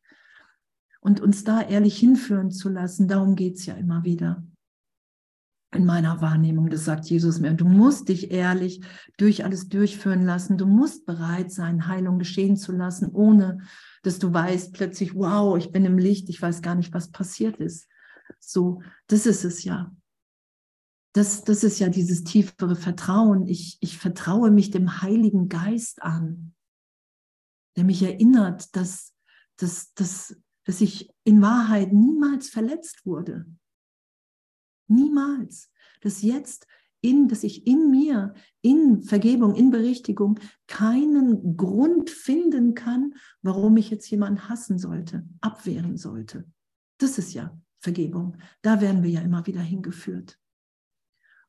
[1.02, 4.44] Und uns da ehrlich hinführen zu lassen, darum geht es ja immer wieder.
[5.80, 8.82] In meiner Wahrnehmung, das sagt Jesus mir, du musst dich ehrlich
[9.16, 13.60] durch alles durchführen lassen, du musst bereit sein, Heilung geschehen zu lassen, ohne
[14.04, 17.62] dass du weißt plötzlich, wow, ich bin im Licht, ich weiß gar nicht, was passiert
[17.62, 17.88] ist.
[18.42, 19.96] So, das ist es ja.
[21.14, 23.48] Das, das ist ja dieses tiefere Vertrauen.
[23.48, 26.54] Ich, ich vertraue mich dem Heiligen Geist an,
[27.78, 29.14] der mich erinnert, dass,
[29.56, 33.46] dass, dass, dass ich in Wahrheit niemals verletzt wurde.
[34.90, 35.72] Niemals.
[36.02, 36.68] Dass jetzt
[37.02, 43.90] in, dass ich in mir, in Vergebung, in Berichtigung keinen Grund finden kann, warum ich
[43.90, 46.46] jetzt jemanden hassen sollte, abwehren sollte.
[46.98, 48.38] Das ist ja Vergebung.
[48.62, 50.38] Da werden wir ja immer wieder hingeführt.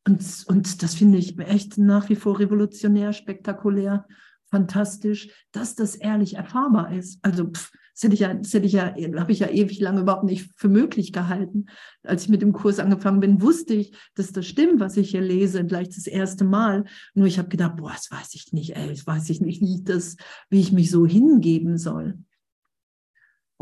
[0.06, 4.06] Und, und das finde ich echt nach wie vor revolutionär, spektakulär,
[4.50, 7.18] fantastisch, dass das ehrlich erfahrbar ist.
[7.22, 10.00] Also pff, das hätte ich ja, das hätte ich ja, habe ich ja ewig lange
[10.00, 11.66] überhaupt nicht für möglich gehalten.
[12.02, 15.20] Als ich mit dem Kurs angefangen bin, wusste ich, dass das stimmt, was ich hier
[15.20, 16.84] lese, gleich das erste Mal.
[17.12, 19.74] Nur ich habe gedacht, boah, das weiß ich nicht, ey, das weiß ich nicht, wie
[19.74, 20.16] ich das,
[20.48, 22.18] wie ich mich so hingeben soll.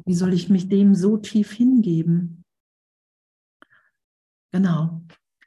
[0.06, 2.44] Wie soll ich mich dem so tief hingeben?
[4.52, 5.02] Genau.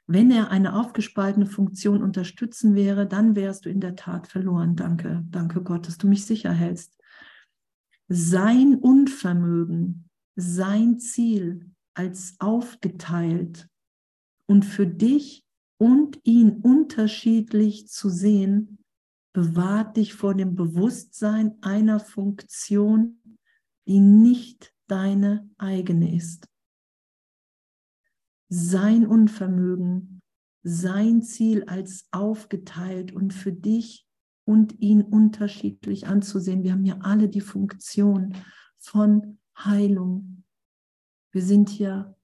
[0.06, 4.76] Wenn er eine aufgespaltene Funktion unterstützen wäre, dann wärst du in der Tat verloren.
[4.76, 7.01] Danke, danke Gott, dass du mich sicher hältst.
[8.08, 13.68] Sein Unvermögen, sein Ziel als aufgeteilt
[14.46, 15.44] und für dich
[15.78, 18.78] und ihn unterschiedlich zu sehen,
[19.32, 23.20] bewahrt dich vor dem Bewusstsein einer Funktion,
[23.86, 26.48] die nicht deine eigene ist.
[28.48, 30.20] Sein Unvermögen,
[30.62, 34.06] sein Ziel als aufgeteilt und für dich
[34.44, 36.62] und ihn unterschiedlich anzusehen.
[36.62, 38.34] Wir haben hier alle die Funktion
[38.78, 40.44] von Heilung.
[41.30, 42.16] Wir sind hier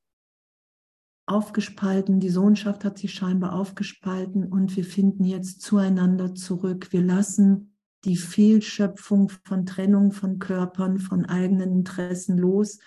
[1.27, 6.89] aufgespalten, die Sohnschaft hat sich scheinbar aufgespalten und wir finden jetzt zueinander zurück.
[6.91, 12.79] Wir lassen die Fehlschöpfung von Trennung von Körpern, von eigenen Interessen los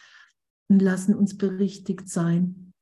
[0.70, 2.74] und lassen uns berichtigt sein.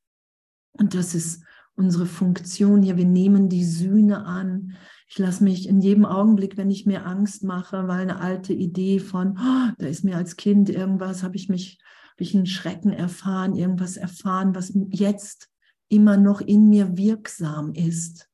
[0.72, 1.44] Und das ist
[1.76, 2.98] unsere Funktion hier.
[2.98, 4.78] Wir nehmen die Sühne an.
[5.12, 9.00] Ich lasse mich in jedem Augenblick, wenn ich mir Angst mache, weil eine alte Idee
[9.00, 11.80] von, oh, da ist mir als Kind irgendwas, habe ich mich,
[12.12, 15.50] habe ich einen Schrecken erfahren, irgendwas erfahren, was jetzt
[15.88, 18.30] immer noch in mir wirksam ist.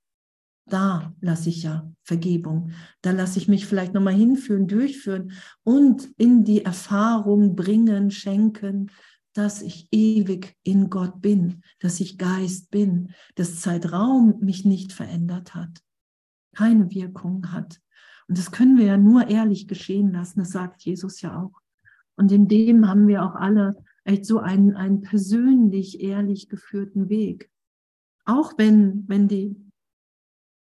[0.67, 2.71] Da lasse ich ja Vergebung.
[3.01, 5.31] Da lasse ich mich vielleicht nochmal hinführen, durchführen
[5.63, 8.91] und in die Erfahrung bringen, schenken,
[9.31, 15.55] dass ich ewig in Gott bin, dass ich Geist bin, dass Zeitraum mich nicht verändert
[15.55, 15.84] hat,
[16.55, 17.79] keine Wirkung hat.
[18.27, 21.61] Und das können wir ja nur ehrlich geschehen lassen, das sagt Jesus ja auch.
[22.15, 27.51] Und in dem haben wir auch alle echt so einen, einen persönlich ehrlich geführten Weg.
[28.25, 29.55] Auch wenn, wenn die,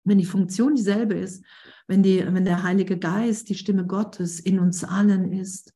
[0.03, 1.43] wenn die Funktion dieselbe ist,
[1.87, 5.73] wenn, die, wenn der Heilige Geist, die Stimme Gottes in uns allen ist,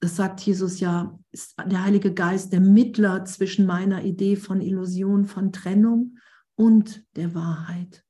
[0.00, 5.26] das sagt Jesus ja, ist der Heilige Geist der Mittler zwischen meiner Idee von Illusion,
[5.26, 6.18] von Trennung
[6.56, 8.04] und der Wahrheit.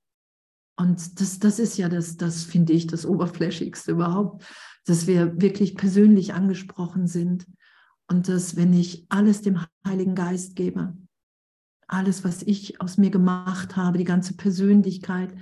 [0.76, 4.44] Und das, das ist ja das, das finde ich, das Oberflächigste überhaupt,
[4.84, 7.46] dass wir wirklich persönlich angesprochen sind
[8.08, 10.96] und dass, wenn ich alles dem Heiligen Geist gebe,
[11.86, 15.34] alles, was ich aus mir gemacht habe, die ganze Persönlichkeit,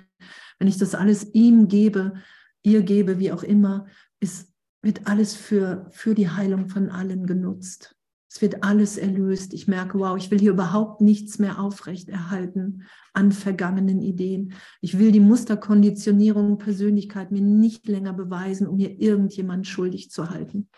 [0.58, 2.14] wenn ich das alles ihm gebe,
[2.62, 3.86] ihr gebe, wie auch immer,
[4.18, 4.50] ist
[4.82, 7.96] wird alles für, für die Heilung von allen genutzt.
[8.30, 9.52] Es wird alles erlöst.
[9.54, 14.54] Ich merke, wow, ich will hier überhaupt nichts mehr aufrechterhalten an vergangenen Ideen.
[14.80, 20.68] Ich will die Musterkonditionierung Persönlichkeit mir nicht länger beweisen, um mir irgendjemand schuldig zu halten.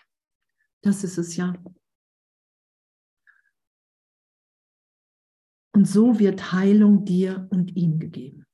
[0.81, 1.53] Das ist es ja.
[5.75, 8.45] Und so wird Heilung dir und ihm gegeben.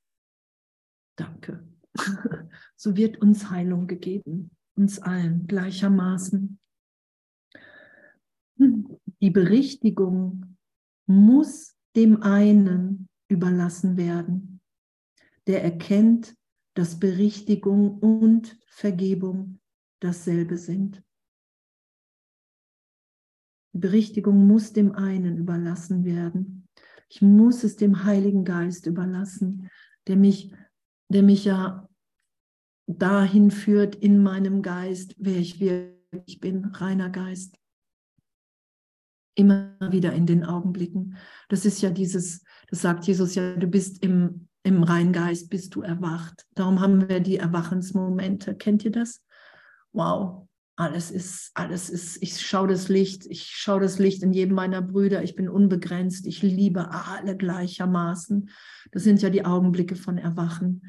[1.16, 1.68] Danke.
[2.82, 6.60] So wird uns Heilung gegeben uns allen gleichermaßen.
[8.60, 10.58] Die Berichtigung
[11.06, 14.62] muss dem einen überlassen werden,
[15.48, 16.36] der erkennt,
[16.76, 19.60] dass Berichtigung und Vergebung
[20.02, 21.04] dasselbe sind.
[23.74, 26.68] Die Berichtigung muss dem einen überlassen werden.
[27.10, 29.70] Ich muss es dem Heiligen Geist überlassen,
[30.08, 30.54] der mich,
[31.10, 31.88] der mich ja
[32.88, 37.59] dahin führt in meinem Geist, wer ich wirklich bin, reiner Geist.
[39.40, 41.16] Immer wieder in den Augenblicken.
[41.48, 45.76] Das ist ja dieses, das sagt Jesus ja, du bist im, im reinen Geist, bist
[45.76, 46.46] du erwacht.
[46.56, 48.54] Darum haben wir die Erwachensmomente.
[48.54, 49.24] Kennt ihr das?
[49.94, 54.56] Wow, alles ist, alles ist, ich schaue das Licht, ich schaue das Licht in jedem
[54.56, 58.50] meiner Brüder, ich bin unbegrenzt, ich liebe alle gleichermaßen.
[58.92, 60.84] Das sind ja die Augenblicke von Erwachen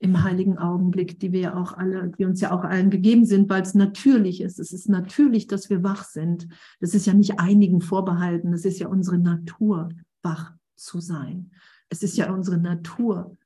[0.00, 3.62] im heiligen Augenblick, die wir auch alle, die uns ja auch allen gegeben sind, weil
[3.62, 4.58] es natürlich ist.
[4.58, 6.48] Es ist natürlich, dass wir wach sind.
[6.80, 8.52] Das ist ja nicht einigen vorbehalten.
[8.52, 9.90] Es ist ja unsere Natur,
[10.22, 11.52] wach zu sein.
[11.90, 13.36] Es ist ja unsere Natur,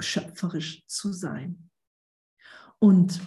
[0.00, 1.70] schöpferisch zu sein.
[2.78, 3.20] Und,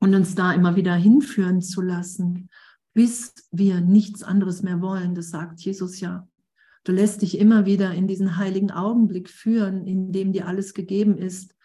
[0.00, 2.48] und uns da immer wieder hinführen zu lassen
[2.96, 5.14] bis wir nichts anderes mehr wollen.
[5.14, 6.26] Das sagt Jesus ja.
[6.86, 11.18] Du lässt dich immer wieder in diesen heiligen Augenblick führen, in dem dir alles gegeben
[11.18, 11.56] ist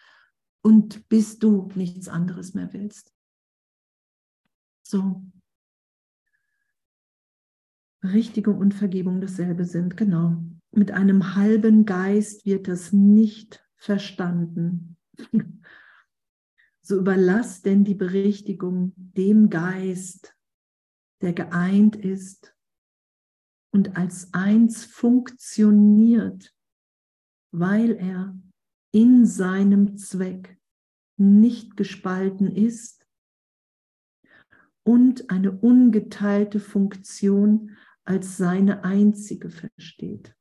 [0.62, 3.14] und bis du nichts anderes mehr willst.
[4.82, 5.22] So.
[8.00, 10.42] Berichtigung und Vergebung dasselbe sind, genau.
[10.72, 14.96] Mit einem halben Geist wird das nicht verstanden.
[16.84, 20.34] So überlass denn die Berichtigung dem Geist,
[21.20, 22.56] der geeint ist
[23.72, 26.54] und als eins funktioniert,
[27.52, 28.38] weil er
[28.92, 30.58] in seinem Zweck
[31.16, 33.06] nicht gespalten ist
[34.84, 40.36] und eine ungeteilte Funktion als seine einzige versteht.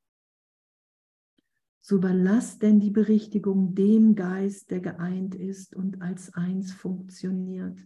[1.84, 7.80] So überlass denn die Berichtigung dem Geist, der geeint ist und als eins funktioniert,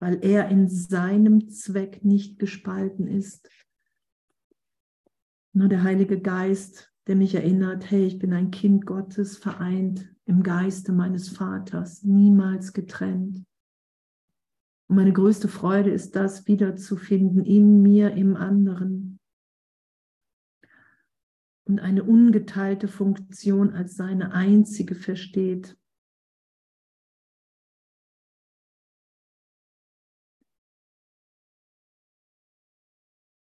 [0.00, 3.48] weil er in seinem Zweck nicht gespalten ist.
[5.54, 10.92] Der Heilige Geist, der mich erinnert, hey, ich bin ein Kind Gottes, vereint im Geiste
[10.92, 13.44] meines Vaters, niemals getrennt.
[14.88, 19.18] Und meine größte Freude ist das wiederzufinden in mir, im anderen.
[21.64, 25.76] Und eine ungeteilte Funktion als seine einzige versteht.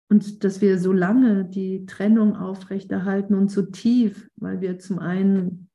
[0.09, 5.67] Und dass wir so lange die Trennung aufrechterhalten und so tief, weil wir zum einen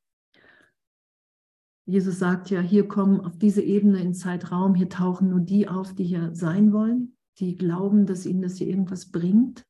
[1.85, 5.95] Jesus sagt ja, hier kommen auf diese Ebene in Zeitraum, hier tauchen nur die auf,
[5.95, 9.67] die hier sein wollen, die glauben, dass ihnen das hier irgendwas bringt,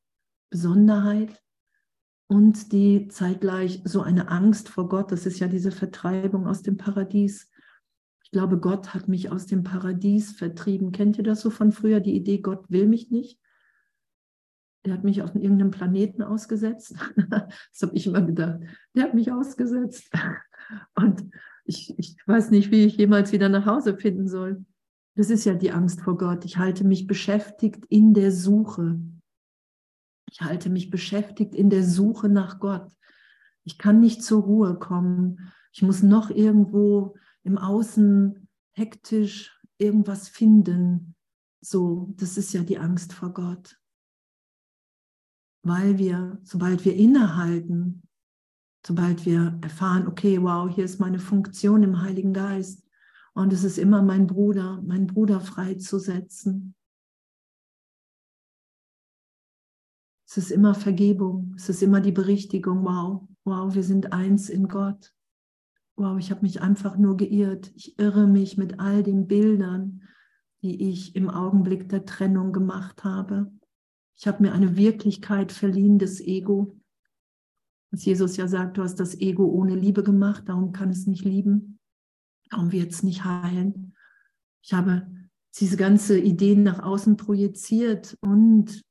[0.51, 1.41] Besonderheit
[2.27, 6.77] und die zeitgleich so eine Angst vor Gott, das ist ja diese Vertreibung aus dem
[6.77, 7.49] Paradies.
[8.23, 10.91] Ich glaube, Gott hat mich aus dem Paradies vertrieben.
[10.91, 13.39] Kennt ihr das so von früher, die Idee, Gott will mich nicht?
[14.85, 16.95] Der hat mich auf irgendeinem Planeten ausgesetzt.
[17.29, 18.59] das habe ich immer gedacht.
[18.95, 20.09] Der hat mich ausgesetzt.
[20.95, 21.25] Und
[21.65, 24.65] ich, ich weiß nicht, wie ich jemals wieder nach Hause finden soll.
[25.15, 26.43] Das ist ja die Angst vor Gott.
[26.43, 28.99] Ich halte mich beschäftigt in der Suche.
[30.29, 32.91] Ich halte mich beschäftigt in der Suche nach Gott.
[33.63, 35.51] Ich kann nicht zur Ruhe kommen.
[35.71, 41.15] Ich muss noch irgendwo im Außen hektisch irgendwas finden.
[41.61, 43.77] So, das ist ja die Angst vor Gott.
[45.63, 48.03] Weil wir, sobald wir innehalten,
[48.85, 52.83] sobald wir erfahren, okay, wow, hier ist meine Funktion im Heiligen Geist
[53.33, 56.75] und es ist immer mein Bruder, mein Bruder freizusetzen.
[60.27, 64.67] Es ist immer Vergebung, es ist immer die Berichtigung, wow, wow, wir sind eins in
[64.67, 65.13] Gott.
[65.95, 67.71] Wow, ich habe mich einfach nur geirrt.
[67.75, 70.01] Ich irre mich mit all den Bildern,
[70.63, 73.51] die ich im Augenblick der Trennung gemacht habe.
[74.17, 76.77] Ich habe mir eine Wirklichkeit verliehen des Ego,
[77.91, 81.25] dass Jesus ja sagt, du hast das Ego ohne Liebe gemacht, darum kann es nicht
[81.25, 81.79] lieben,
[82.49, 83.95] darum wird es nicht heilen.
[84.63, 85.07] Ich habe
[85.59, 88.81] diese ganze Ideen nach außen projiziert und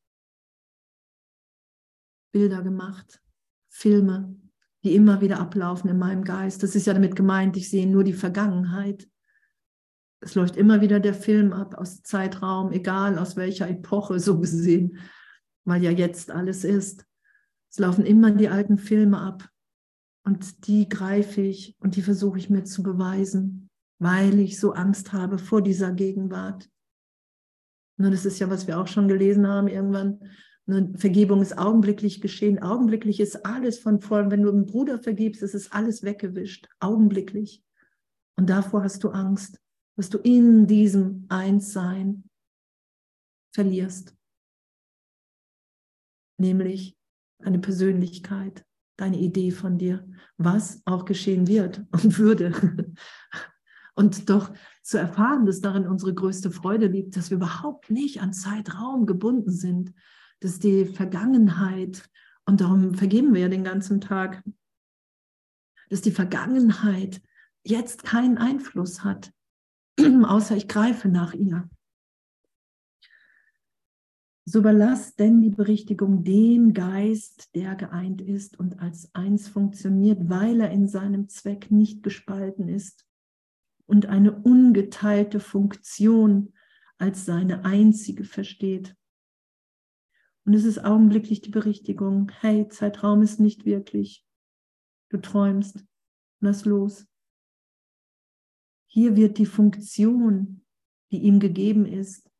[2.32, 3.20] Bilder gemacht,
[3.68, 4.36] Filme,
[4.84, 6.62] die immer wieder ablaufen in meinem Geist.
[6.62, 9.08] Das ist ja damit gemeint, ich sehe nur die Vergangenheit.
[10.22, 14.98] Es läuft immer wieder der Film ab aus Zeitraum, egal aus welcher Epoche so gesehen,
[15.64, 17.04] weil ja jetzt alles ist.
[17.70, 19.48] Es laufen immer die alten Filme ab
[20.24, 23.68] und die greife ich und die versuche ich mir zu beweisen,
[23.98, 26.70] weil ich so Angst habe vor dieser Gegenwart.
[27.98, 30.20] Und das ist ja, was wir auch schon gelesen haben irgendwann.
[30.66, 32.62] Eine Vergebung ist augenblicklich geschehen.
[32.62, 34.30] Augenblicklich ist alles von vorn.
[34.30, 36.68] Wenn du einem Bruder vergibst, ist es alles weggewischt.
[36.78, 37.64] Augenblicklich.
[38.36, 39.60] Und davor hast du Angst,
[40.02, 42.24] dass du in diesem Einssein
[43.54, 44.16] verlierst.
[46.40, 46.98] Nämlich
[47.38, 50.04] deine Persönlichkeit, deine Idee von dir,
[50.38, 52.52] was auch geschehen wird und würde.
[53.94, 58.32] Und doch zu erfahren, dass darin unsere größte Freude liegt, dass wir überhaupt nicht an
[58.32, 59.94] Zeitraum gebunden sind,
[60.40, 62.10] dass die Vergangenheit,
[62.44, 64.42] und darum vergeben wir ja den ganzen Tag,
[65.90, 67.22] dass die Vergangenheit
[67.62, 69.30] jetzt keinen Einfluss hat,
[70.24, 71.68] außer ich greife nach ihr.
[74.44, 80.60] So überlass denn die Berichtigung dem Geist, der geeint ist und als eins funktioniert, weil
[80.60, 83.06] er in seinem Zweck nicht gespalten ist
[83.86, 86.54] und eine ungeteilte Funktion
[86.98, 88.96] als seine einzige versteht.
[90.44, 94.26] Und es ist augenblicklich die Berichtigung, hey, Zeitraum ist nicht wirklich.
[95.08, 95.84] Du träumst,
[96.40, 97.06] lass los.
[98.94, 100.66] Hier wird die Funktion,
[101.12, 102.30] die ihm gegeben ist,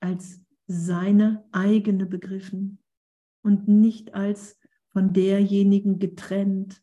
[0.00, 2.78] als seine eigene begriffen
[3.42, 6.82] und nicht als von derjenigen getrennt,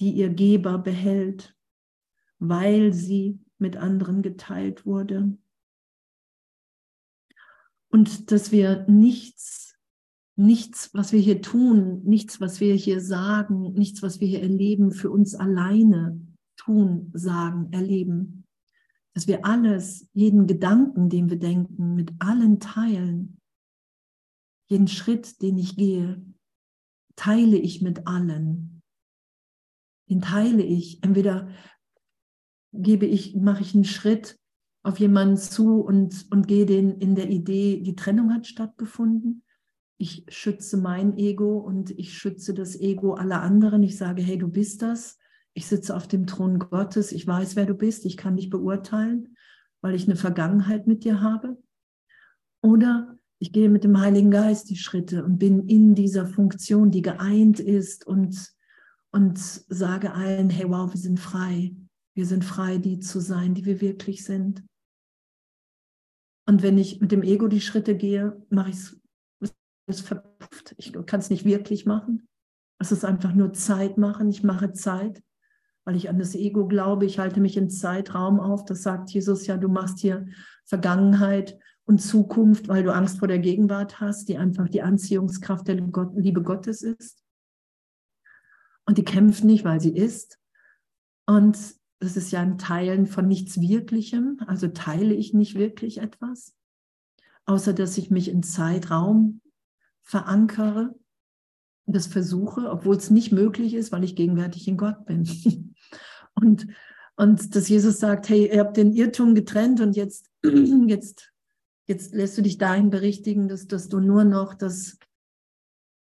[0.00, 1.56] die ihr Geber behält,
[2.38, 5.38] weil sie mit anderen geteilt wurde.
[7.88, 9.78] Und dass wir nichts,
[10.36, 14.92] nichts, was wir hier tun, nichts, was wir hier sagen, nichts, was wir hier erleben,
[14.92, 16.20] für uns alleine
[16.64, 18.44] tun, sagen, erleben.
[19.14, 23.40] Dass wir alles, jeden Gedanken, den wir denken, mit allen teilen.
[24.68, 26.24] Jeden Schritt, den ich gehe,
[27.16, 28.82] teile ich mit allen.
[30.10, 31.02] Den teile ich.
[31.02, 31.48] Entweder
[32.72, 34.38] gebe ich, mache ich einen Schritt
[34.82, 39.42] auf jemanden zu und, und gehe den in der Idee, die Trennung hat stattgefunden.
[39.96, 43.82] Ich schütze mein Ego und ich schütze das Ego aller anderen.
[43.82, 45.18] Ich sage, hey, du bist das.
[45.54, 47.12] Ich sitze auf dem Thron Gottes.
[47.12, 48.04] Ich weiß, wer du bist.
[48.04, 49.36] Ich kann dich beurteilen,
[49.80, 51.56] weil ich eine Vergangenheit mit dir habe.
[52.60, 57.02] Oder ich gehe mit dem Heiligen Geist die Schritte und bin in dieser Funktion, die
[57.02, 58.52] geeint ist und,
[59.12, 61.76] und sage allen, hey, wow, wir sind frei.
[62.16, 64.64] Wir sind frei, die zu sein, die wir wirklich sind.
[66.46, 68.76] Und wenn ich mit dem Ego die Schritte gehe, mache ich
[69.86, 70.74] es, verpufft.
[70.78, 72.26] Ich kann es nicht wirklich machen.
[72.78, 74.28] Es ist einfach nur Zeit machen.
[74.28, 75.22] Ich mache Zeit,
[75.84, 77.06] weil ich an das Ego glaube.
[77.06, 78.64] Ich halte mich in Zeitraum auf.
[78.64, 80.26] Das sagt Jesus ja, du machst hier
[80.64, 85.76] Vergangenheit und Zukunft, weil du Angst vor der Gegenwart hast, die einfach die Anziehungskraft der
[85.76, 87.22] Liebe Gottes ist.
[88.86, 90.38] Und die kämpft nicht, weil sie ist.
[91.26, 91.58] Und
[92.00, 96.54] das ist ja ein Teilen von nichts Wirklichem, also teile ich nicht wirklich etwas,
[97.46, 99.40] außer dass ich mich in Zeitraum
[100.02, 100.94] verankere,
[101.86, 105.24] das versuche, obwohl es nicht möglich ist, weil ich gegenwärtig in Gott bin.
[106.34, 106.66] und,
[107.16, 111.32] und dass Jesus sagt, hey, ihr habt den Irrtum getrennt und jetzt, jetzt,
[111.86, 114.98] jetzt lässt du dich dahin berichtigen, dass, dass du nur noch das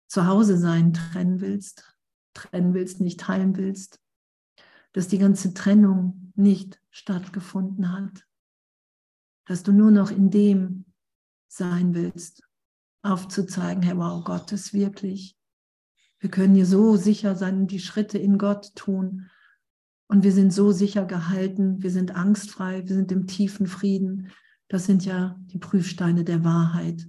[0.08, 1.96] Zuhause sein trennen willst,
[2.34, 4.02] trennen willst, nicht teilen willst
[4.94, 8.28] dass die ganze Trennung nicht stattgefunden hat,
[9.46, 10.86] dass du nur noch in dem
[11.48, 12.44] sein willst,
[13.02, 15.38] aufzuzeigen, hey, wow, Gott ist wirklich.
[16.20, 19.30] Wir können hier so sicher sein, die Schritte in Gott tun.
[20.12, 24.28] Und wir sind so sicher gehalten, wir sind angstfrei, wir sind im tiefen Frieden.
[24.68, 27.08] Das sind ja die Prüfsteine der Wahrheit.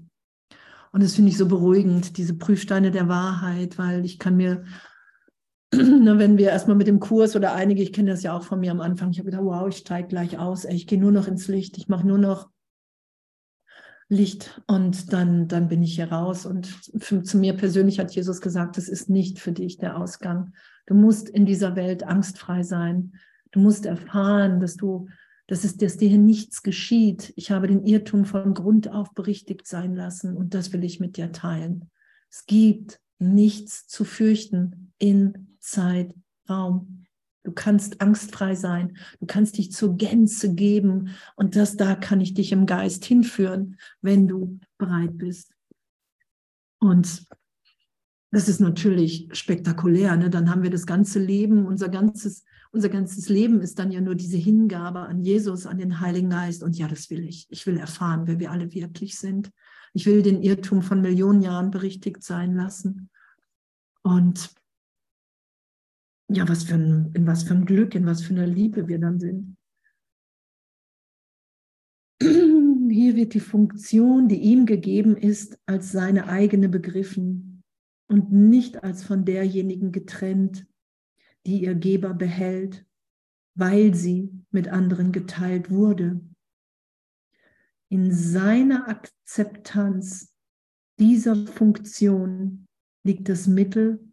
[0.93, 4.63] Und das finde ich so beruhigend, diese Prüfsteine der Wahrheit, weil ich kann mir
[5.75, 8.61] Ne, wenn wir erstmal mit dem Kurs oder einige, ich kenne das ja auch von
[8.61, 11.11] mir am Anfang, ich habe gedacht, wow, ich steige gleich aus, ey, ich gehe nur
[11.11, 12.51] noch ins Licht, ich mache nur noch
[14.09, 16.47] Licht und dann, dann bin ich hier raus.
[16.47, 20.53] Und für, zu mir persönlich hat Jesus gesagt, das ist nicht für dich der Ausgang.
[20.87, 23.13] Du musst in dieser Welt angstfrei sein.
[23.51, 25.09] Du musst erfahren, dass du,
[25.47, 27.33] dass es, dass dir hier nichts geschieht.
[27.37, 31.17] Ich habe den Irrtum von Grund auf berichtigt sein lassen und das will ich mit
[31.17, 31.91] dir teilen.
[32.31, 36.15] Es gibt nichts zu fürchten in Zeit,
[36.49, 37.07] Raum.
[37.45, 38.97] Du kannst angstfrei sein.
[39.21, 41.11] Du kannst dich zur Gänze geben.
[41.35, 45.53] Und das da kann ich dich im Geist hinführen, wenn du bereit bist.
[46.79, 47.25] Und
[48.33, 50.17] das ist natürlich spektakulär.
[50.17, 50.31] Ne?
[50.31, 54.15] Dann haben wir das ganze Leben, unser ganzes, unser ganzes Leben ist dann ja nur
[54.15, 56.63] diese Hingabe an Jesus, an den Heiligen Geist.
[56.63, 57.47] Und ja, das will ich.
[57.51, 59.51] Ich will erfahren, wer wir alle wirklich sind.
[59.93, 63.11] Ich will den Irrtum von Millionen Jahren berichtigt sein lassen.
[64.03, 64.55] Und
[66.31, 68.99] ja, was für ein, in was für ein Glück, in was für eine Liebe wir
[68.99, 69.59] dann sind.
[72.23, 77.52] Hier wird die Funktion, die ihm gegeben ist, als seine eigene begriffen
[78.13, 80.67] und nicht als von derjenigen getrennt,
[81.47, 82.87] die ihr Geber behält,
[83.55, 86.21] weil sie mit anderen geteilt wurde.
[87.89, 90.35] In seiner Akzeptanz
[90.99, 92.67] dieser Funktion
[93.03, 94.13] liegt das Mittel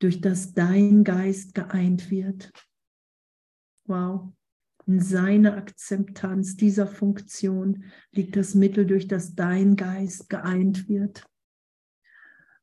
[0.00, 2.52] durch das dein Geist geeint wird.
[3.86, 4.32] Wow.
[4.86, 11.26] In seiner Akzeptanz dieser Funktion liegt das Mittel, durch das dein Geist geeint wird.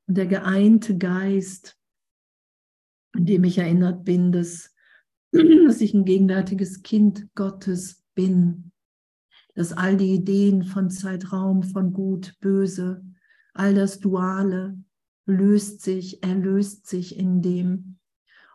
[0.08, 1.78] Und der geeinte Geist,
[3.16, 4.74] in dem ich erinnert bin, dass,
[5.32, 8.72] dass ich ein gegenwärtiges Kind Gottes bin,
[9.56, 13.06] dass all die Ideen von Zeitraum, von Gut, Böse,
[13.54, 14.78] all das Duale,
[15.26, 17.98] löst sich, erlöst sich in dem.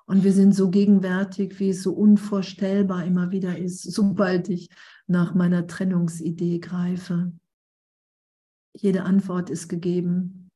[0.07, 4.71] Und wir sind so gegenwärtig, wie es so unvorstellbar immer wieder ist, sobald ich
[5.07, 7.33] nach meiner Trennungsidee greife.
[8.75, 10.48] Jede Antwort ist gegeben.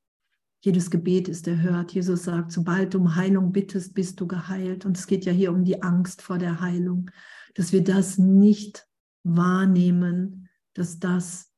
[0.64, 1.92] Jedes Gebet ist erhört.
[1.92, 4.86] Jesus sagt, sobald du um Heilung bittest, bist du geheilt.
[4.86, 7.10] Und es geht ja hier um die Angst vor der Heilung,
[7.54, 8.86] dass wir das nicht
[9.24, 11.52] wahrnehmen, dass das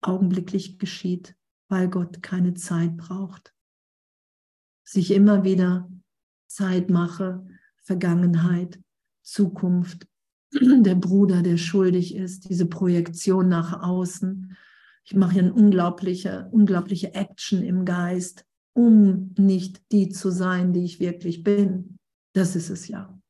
[0.00, 1.36] augenblicklich geschieht,
[1.68, 3.54] weil Gott keine Zeit braucht.
[4.82, 5.88] Sich immer wieder
[6.48, 7.46] Zeit mache,
[7.82, 8.80] Vergangenheit,
[9.22, 10.08] Zukunft,
[10.52, 14.56] der Bruder, der schuldig ist, diese Projektion nach außen.
[15.04, 20.84] Ich mache hier eine unglaubliche, unglaubliche Action im Geist, um nicht die zu sein, die
[20.84, 21.98] ich wirklich bin.
[22.32, 23.20] Das ist es ja.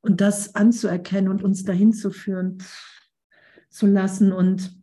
[0.00, 2.62] Und das anzuerkennen und uns dahin zu führen,
[3.68, 4.80] zu lassen und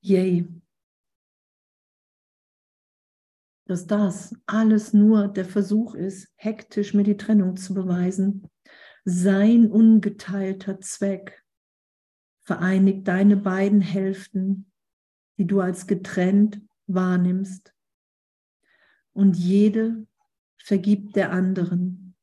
[0.00, 0.48] yay,
[3.68, 8.48] dass das alles nur der Versuch ist, hektisch mir die Trennung zu beweisen.
[9.04, 11.44] Sein ungeteilter Zweck
[12.48, 14.72] vereinigt deine beiden Hälften,
[15.36, 17.74] die du als getrennt wahrnimmst.
[19.12, 20.06] Und jede
[20.56, 22.16] vergibt der anderen,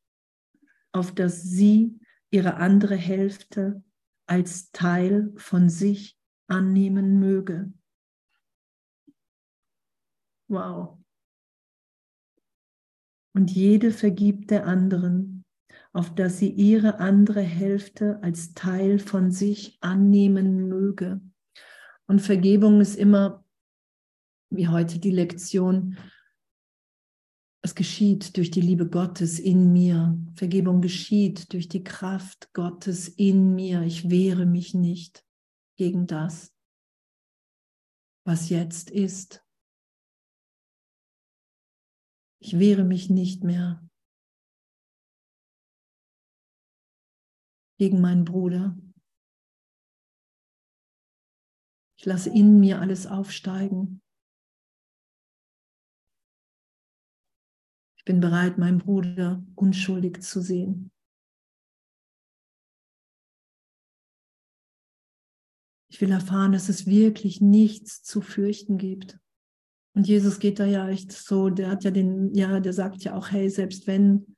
[0.91, 1.99] auf dass sie
[2.31, 3.83] ihre andere Hälfte
[4.25, 6.17] als Teil von sich
[6.47, 7.71] annehmen möge.
[10.47, 10.97] Wow
[13.35, 15.34] und jede vergibt der anderen,
[15.95, 21.21] auf dass sie ihre andere Hälfte als Teil von sich annehmen möge.
[22.05, 23.45] Und Vergebung ist immer,
[24.49, 25.97] wie heute die Lektion,
[27.61, 30.19] es geschieht durch die Liebe Gottes in mir.
[30.35, 33.83] Vergebung geschieht durch die Kraft Gottes in mir.
[33.83, 35.25] Ich wehre mich nicht
[35.77, 36.53] gegen das,
[38.25, 39.45] was jetzt ist.
[42.41, 43.81] Ich wehre mich nicht mehr
[47.77, 48.77] gegen meinen Bruder.
[51.97, 54.01] Ich lasse in mir alles aufsteigen.
[57.97, 60.91] Ich bin bereit, meinen Bruder unschuldig zu sehen.
[65.89, 69.17] Ich will erfahren, dass es wirklich nichts zu fürchten gibt.
[69.95, 73.15] Und Jesus geht da ja echt so, der hat ja den, ja, der sagt ja
[73.15, 74.34] auch, hey, selbst wenn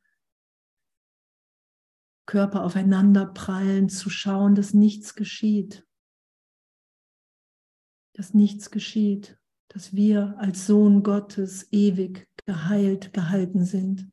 [2.27, 5.87] Körper aufeinander prallen, zu schauen, dass nichts geschieht.
[8.13, 14.11] Dass nichts geschieht, dass wir als Sohn Gottes ewig geheilt gehalten sind.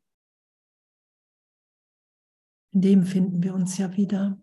[2.71, 4.39] In dem finden wir uns ja wieder.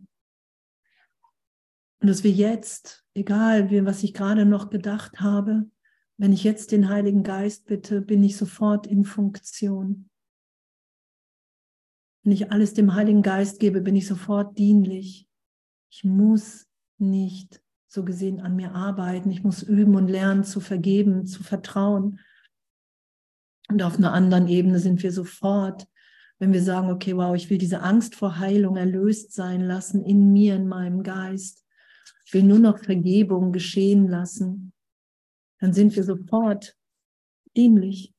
[2.01, 5.71] Und dass wir jetzt, egal was ich gerade noch gedacht habe,
[6.19, 10.11] wenn ich jetzt den Heiligen Geist bitte, bin ich sofort in Funktion.
[12.23, 15.27] Wenn ich alles dem Heiligen Geist gebe, bin ich sofort dienlich.
[15.91, 16.67] Ich muss
[16.99, 19.31] nicht so gesehen an mir arbeiten.
[19.31, 22.21] Ich muss üben und lernen zu vergeben, zu vertrauen.
[23.69, 25.87] Und auf einer anderen Ebene sind wir sofort,
[26.39, 30.33] wenn wir sagen, okay, wow, ich will diese Angst vor Heilung erlöst sein lassen in
[30.33, 31.65] mir, in meinem Geist.
[32.25, 34.73] Ich will nur noch Vergebung geschehen lassen
[35.63, 36.77] dann sind wir sofort
[37.57, 38.13] dienlich.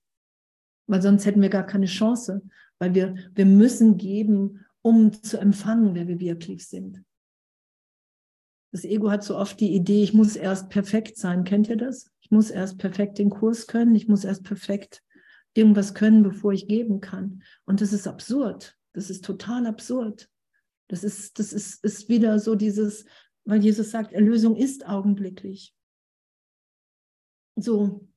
[0.87, 2.41] Weil sonst hätten wir gar keine Chance,
[2.79, 7.03] weil wir, wir müssen geben, um zu empfangen, wer wir wirklich sind.
[8.71, 11.43] Das Ego hat so oft die Idee, ich muss erst perfekt sein.
[11.43, 12.11] Kennt ihr das?
[12.21, 15.03] Ich muss erst perfekt den Kurs können, ich muss erst perfekt
[15.53, 17.43] irgendwas können, bevor ich geben kann.
[17.65, 18.75] Und das ist absurd.
[18.93, 20.29] Das ist total absurd.
[20.87, 23.05] Das ist, das ist, ist wieder so dieses,
[23.45, 25.75] weil Jesus sagt, Erlösung ist augenblicklich.
[27.55, 28.07] So.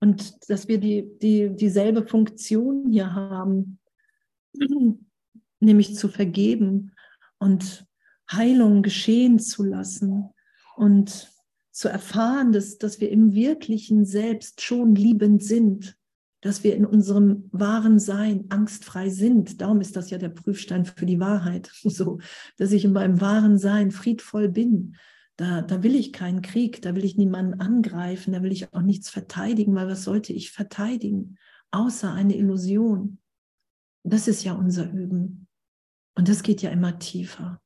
[0.00, 3.78] Und dass wir die, die, dieselbe Funktion hier haben,
[5.60, 6.92] nämlich zu vergeben
[7.38, 7.86] und
[8.32, 10.30] Heilung geschehen zu lassen
[10.76, 11.30] und
[11.70, 15.96] zu erfahren, dass, dass wir im wirklichen Selbst schon liebend sind,
[16.40, 19.60] dass wir in unserem wahren Sein angstfrei sind.
[19.60, 22.18] Darum ist das ja der Prüfstein für die Wahrheit, so,
[22.56, 24.96] dass ich in meinem wahren Sein friedvoll bin,
[25.40, 28.82] da, da will ich keinen Krieg, da will ich niemanden angreifen, da will ich auch
[28.82, 31.38] nichts verteidigen, weil was sollte ich verteidigen,
[31.70, 33.18] außer eine Illusion?
[34.02, 35.48] Das ist ja unser Üben.
[36.14, 37.62] Und das geht ja immer tiefer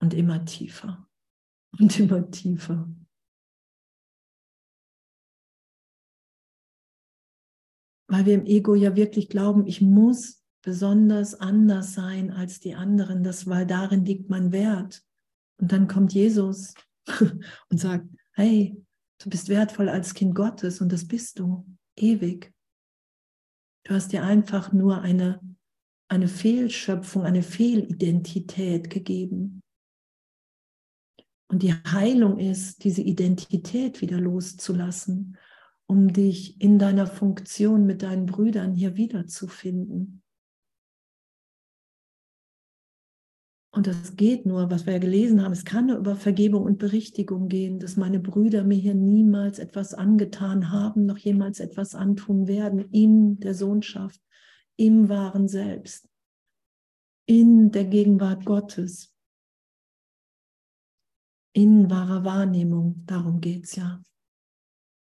[0.00, 1.06] und immer tiefer
[1.78, 2.88] und immer tiefer.
[8.08, 13.22] Weil wir im Ego ja wirklich glauben, ich muss besonders anders sein als die anderen,
[13.22, 15.05] das, weil darin liegt mein Wert.
[15.58, 16.74] Und dann kommt Jesus
[17.70, 18.76] und sagt, hey,
[19.18, 22.52] du bist wertvoll als Kind Gottes und das bist du ewig.
[23.84, 25.40] Du hast dir einfach nur eine,
[26.08, 29.62] eine Fehlschöpfung, eine Fehlidentität gegeben.
[31.48, 35.38] Und die Heilung ist, diese Identität wieder loszulassen,
[35.86, 40.22] um dich in deiner Funktion mit deinen Brüdern hier wiederzufinden.
[43.76, 46.78] Und das geht nur, was wir ja gelesen haben, es kann nur über Vergebung und
[46.78, 52.48] Berichtigung gehen, dass meine Brüder mir hier niemals etwas angetan haben, noch jemals etwas antun
[52.48, 54.18] werden in der Sohnschaft,
[54.76, 56.08] im wahren Selbst,
[57.26, 59.14] in der Gegenwart Gottes,
[61.52, 63.02] in wahrer Wahrnehmung.
[63.04, 64.02] Darum geht es ja,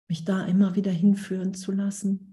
[0.09, 2.32] mich da immer wieder hinführen zu lassen.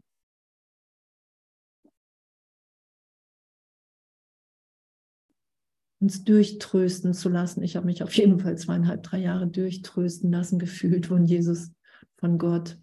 [6.01, 7.63] Uns durchtrösten zu lassen.
[7.63, 11.73] Ich habe mich auf jeden Fall zweieinhalb, drei Jahre durchtrösten lassen, gefühlt von Jesus,
[12.17, 12.79] von Gott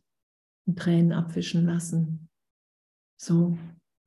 [0.75, 2.29] Tränen abwischen lassen.
[3.19, 3.57] So,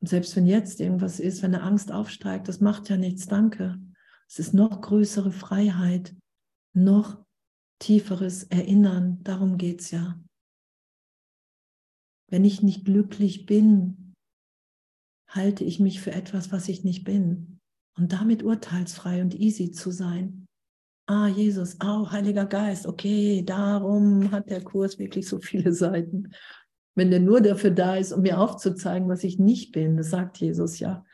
[0.01, 3.79] und selbst wenn jetzt irgendwas ist, wenn eine Angst aufsteigt, das macht ja nichts, danke.
[4.29, 6.15] Es ist noch größere Freiheit,
[6.75, 7.25] noch
[7.81, 10.23] tieferes Erinnern, darum geht es ja.
[12.29, 14.15] Wenn ich nicht glücklich bin,
[15.27, 17.60] halte ich mich für etwas, was ich nicht bin
[17.97, 20.47] und damit urteilsfrei und easy zu sein.
[21.07, 26.30] Ah, Jesus, oh, Heiliger Geist, okay, darum hat der Kurs wirklich so viele Seiten.
[26.95, 30.38] Wenn der nur dafür da ist, um mir aufzuzeigen, was ich nicht bin, das sagt
[30.38, 31.05] Jesus ja.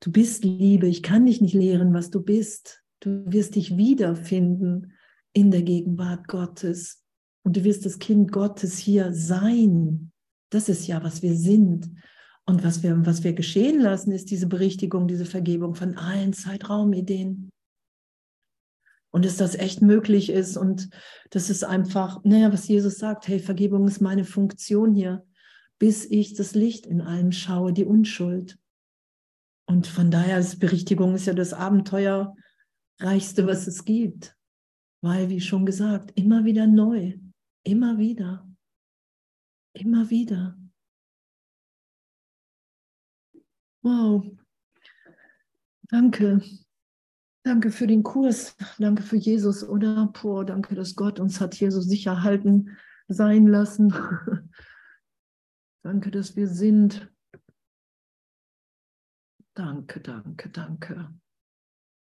[0.00, 2.82] Du bist Liebe, ich kann dich nicht lehren, was du bist.
[3.00, 4.94] Du wirst dich wiederfinden
[5.32, 7.04] in der Gegenwart Gottes.
[7.44, 10.12] Und du wirst das Kind Gottes hier sein.
[10.50, 11.90] Das ist ja, was wir sind.
[12.44, 17.50] Und was wir, was wir geschehen lassen, ist diese Berichtigung, diese Vergebung von allen Zeitraumideen.
[19.12, 20.88] Und dass das echt möglich ist und
[21.30, 25.24] das ist einfach, naja, was Jesus sagt, hey, Vergebung ist meine Funktion hier,
[25.78, 28.58] bis ich das Licht in allem schaue, die Unschuld.
[29.66, 34.34] Und von daher ist Berichtigung ist ja das Abenteuerreichste, was es gibt.
[35.02, 37.18] Weil, wie schon gesagt, immer wieder neu,
[37.64, 38.48] immer wieder,
[39.74, 40.56] immer wieder.
[43.82, 44.24] Wow.
[45.88, 46.40] Danke.
[47.44, 48.56] Danke für den Kurs.
[48.78, 50.06] Danke für Jesus, oder?
[50.06, 52.76] Boah, danke, dass Gott uns hat hier so sicher halten
[53.08, 53.92] sein lassen.
[55.82, 57.12] danke, dass wir sind.
[59.54, 61.12] Danke, danke, danke.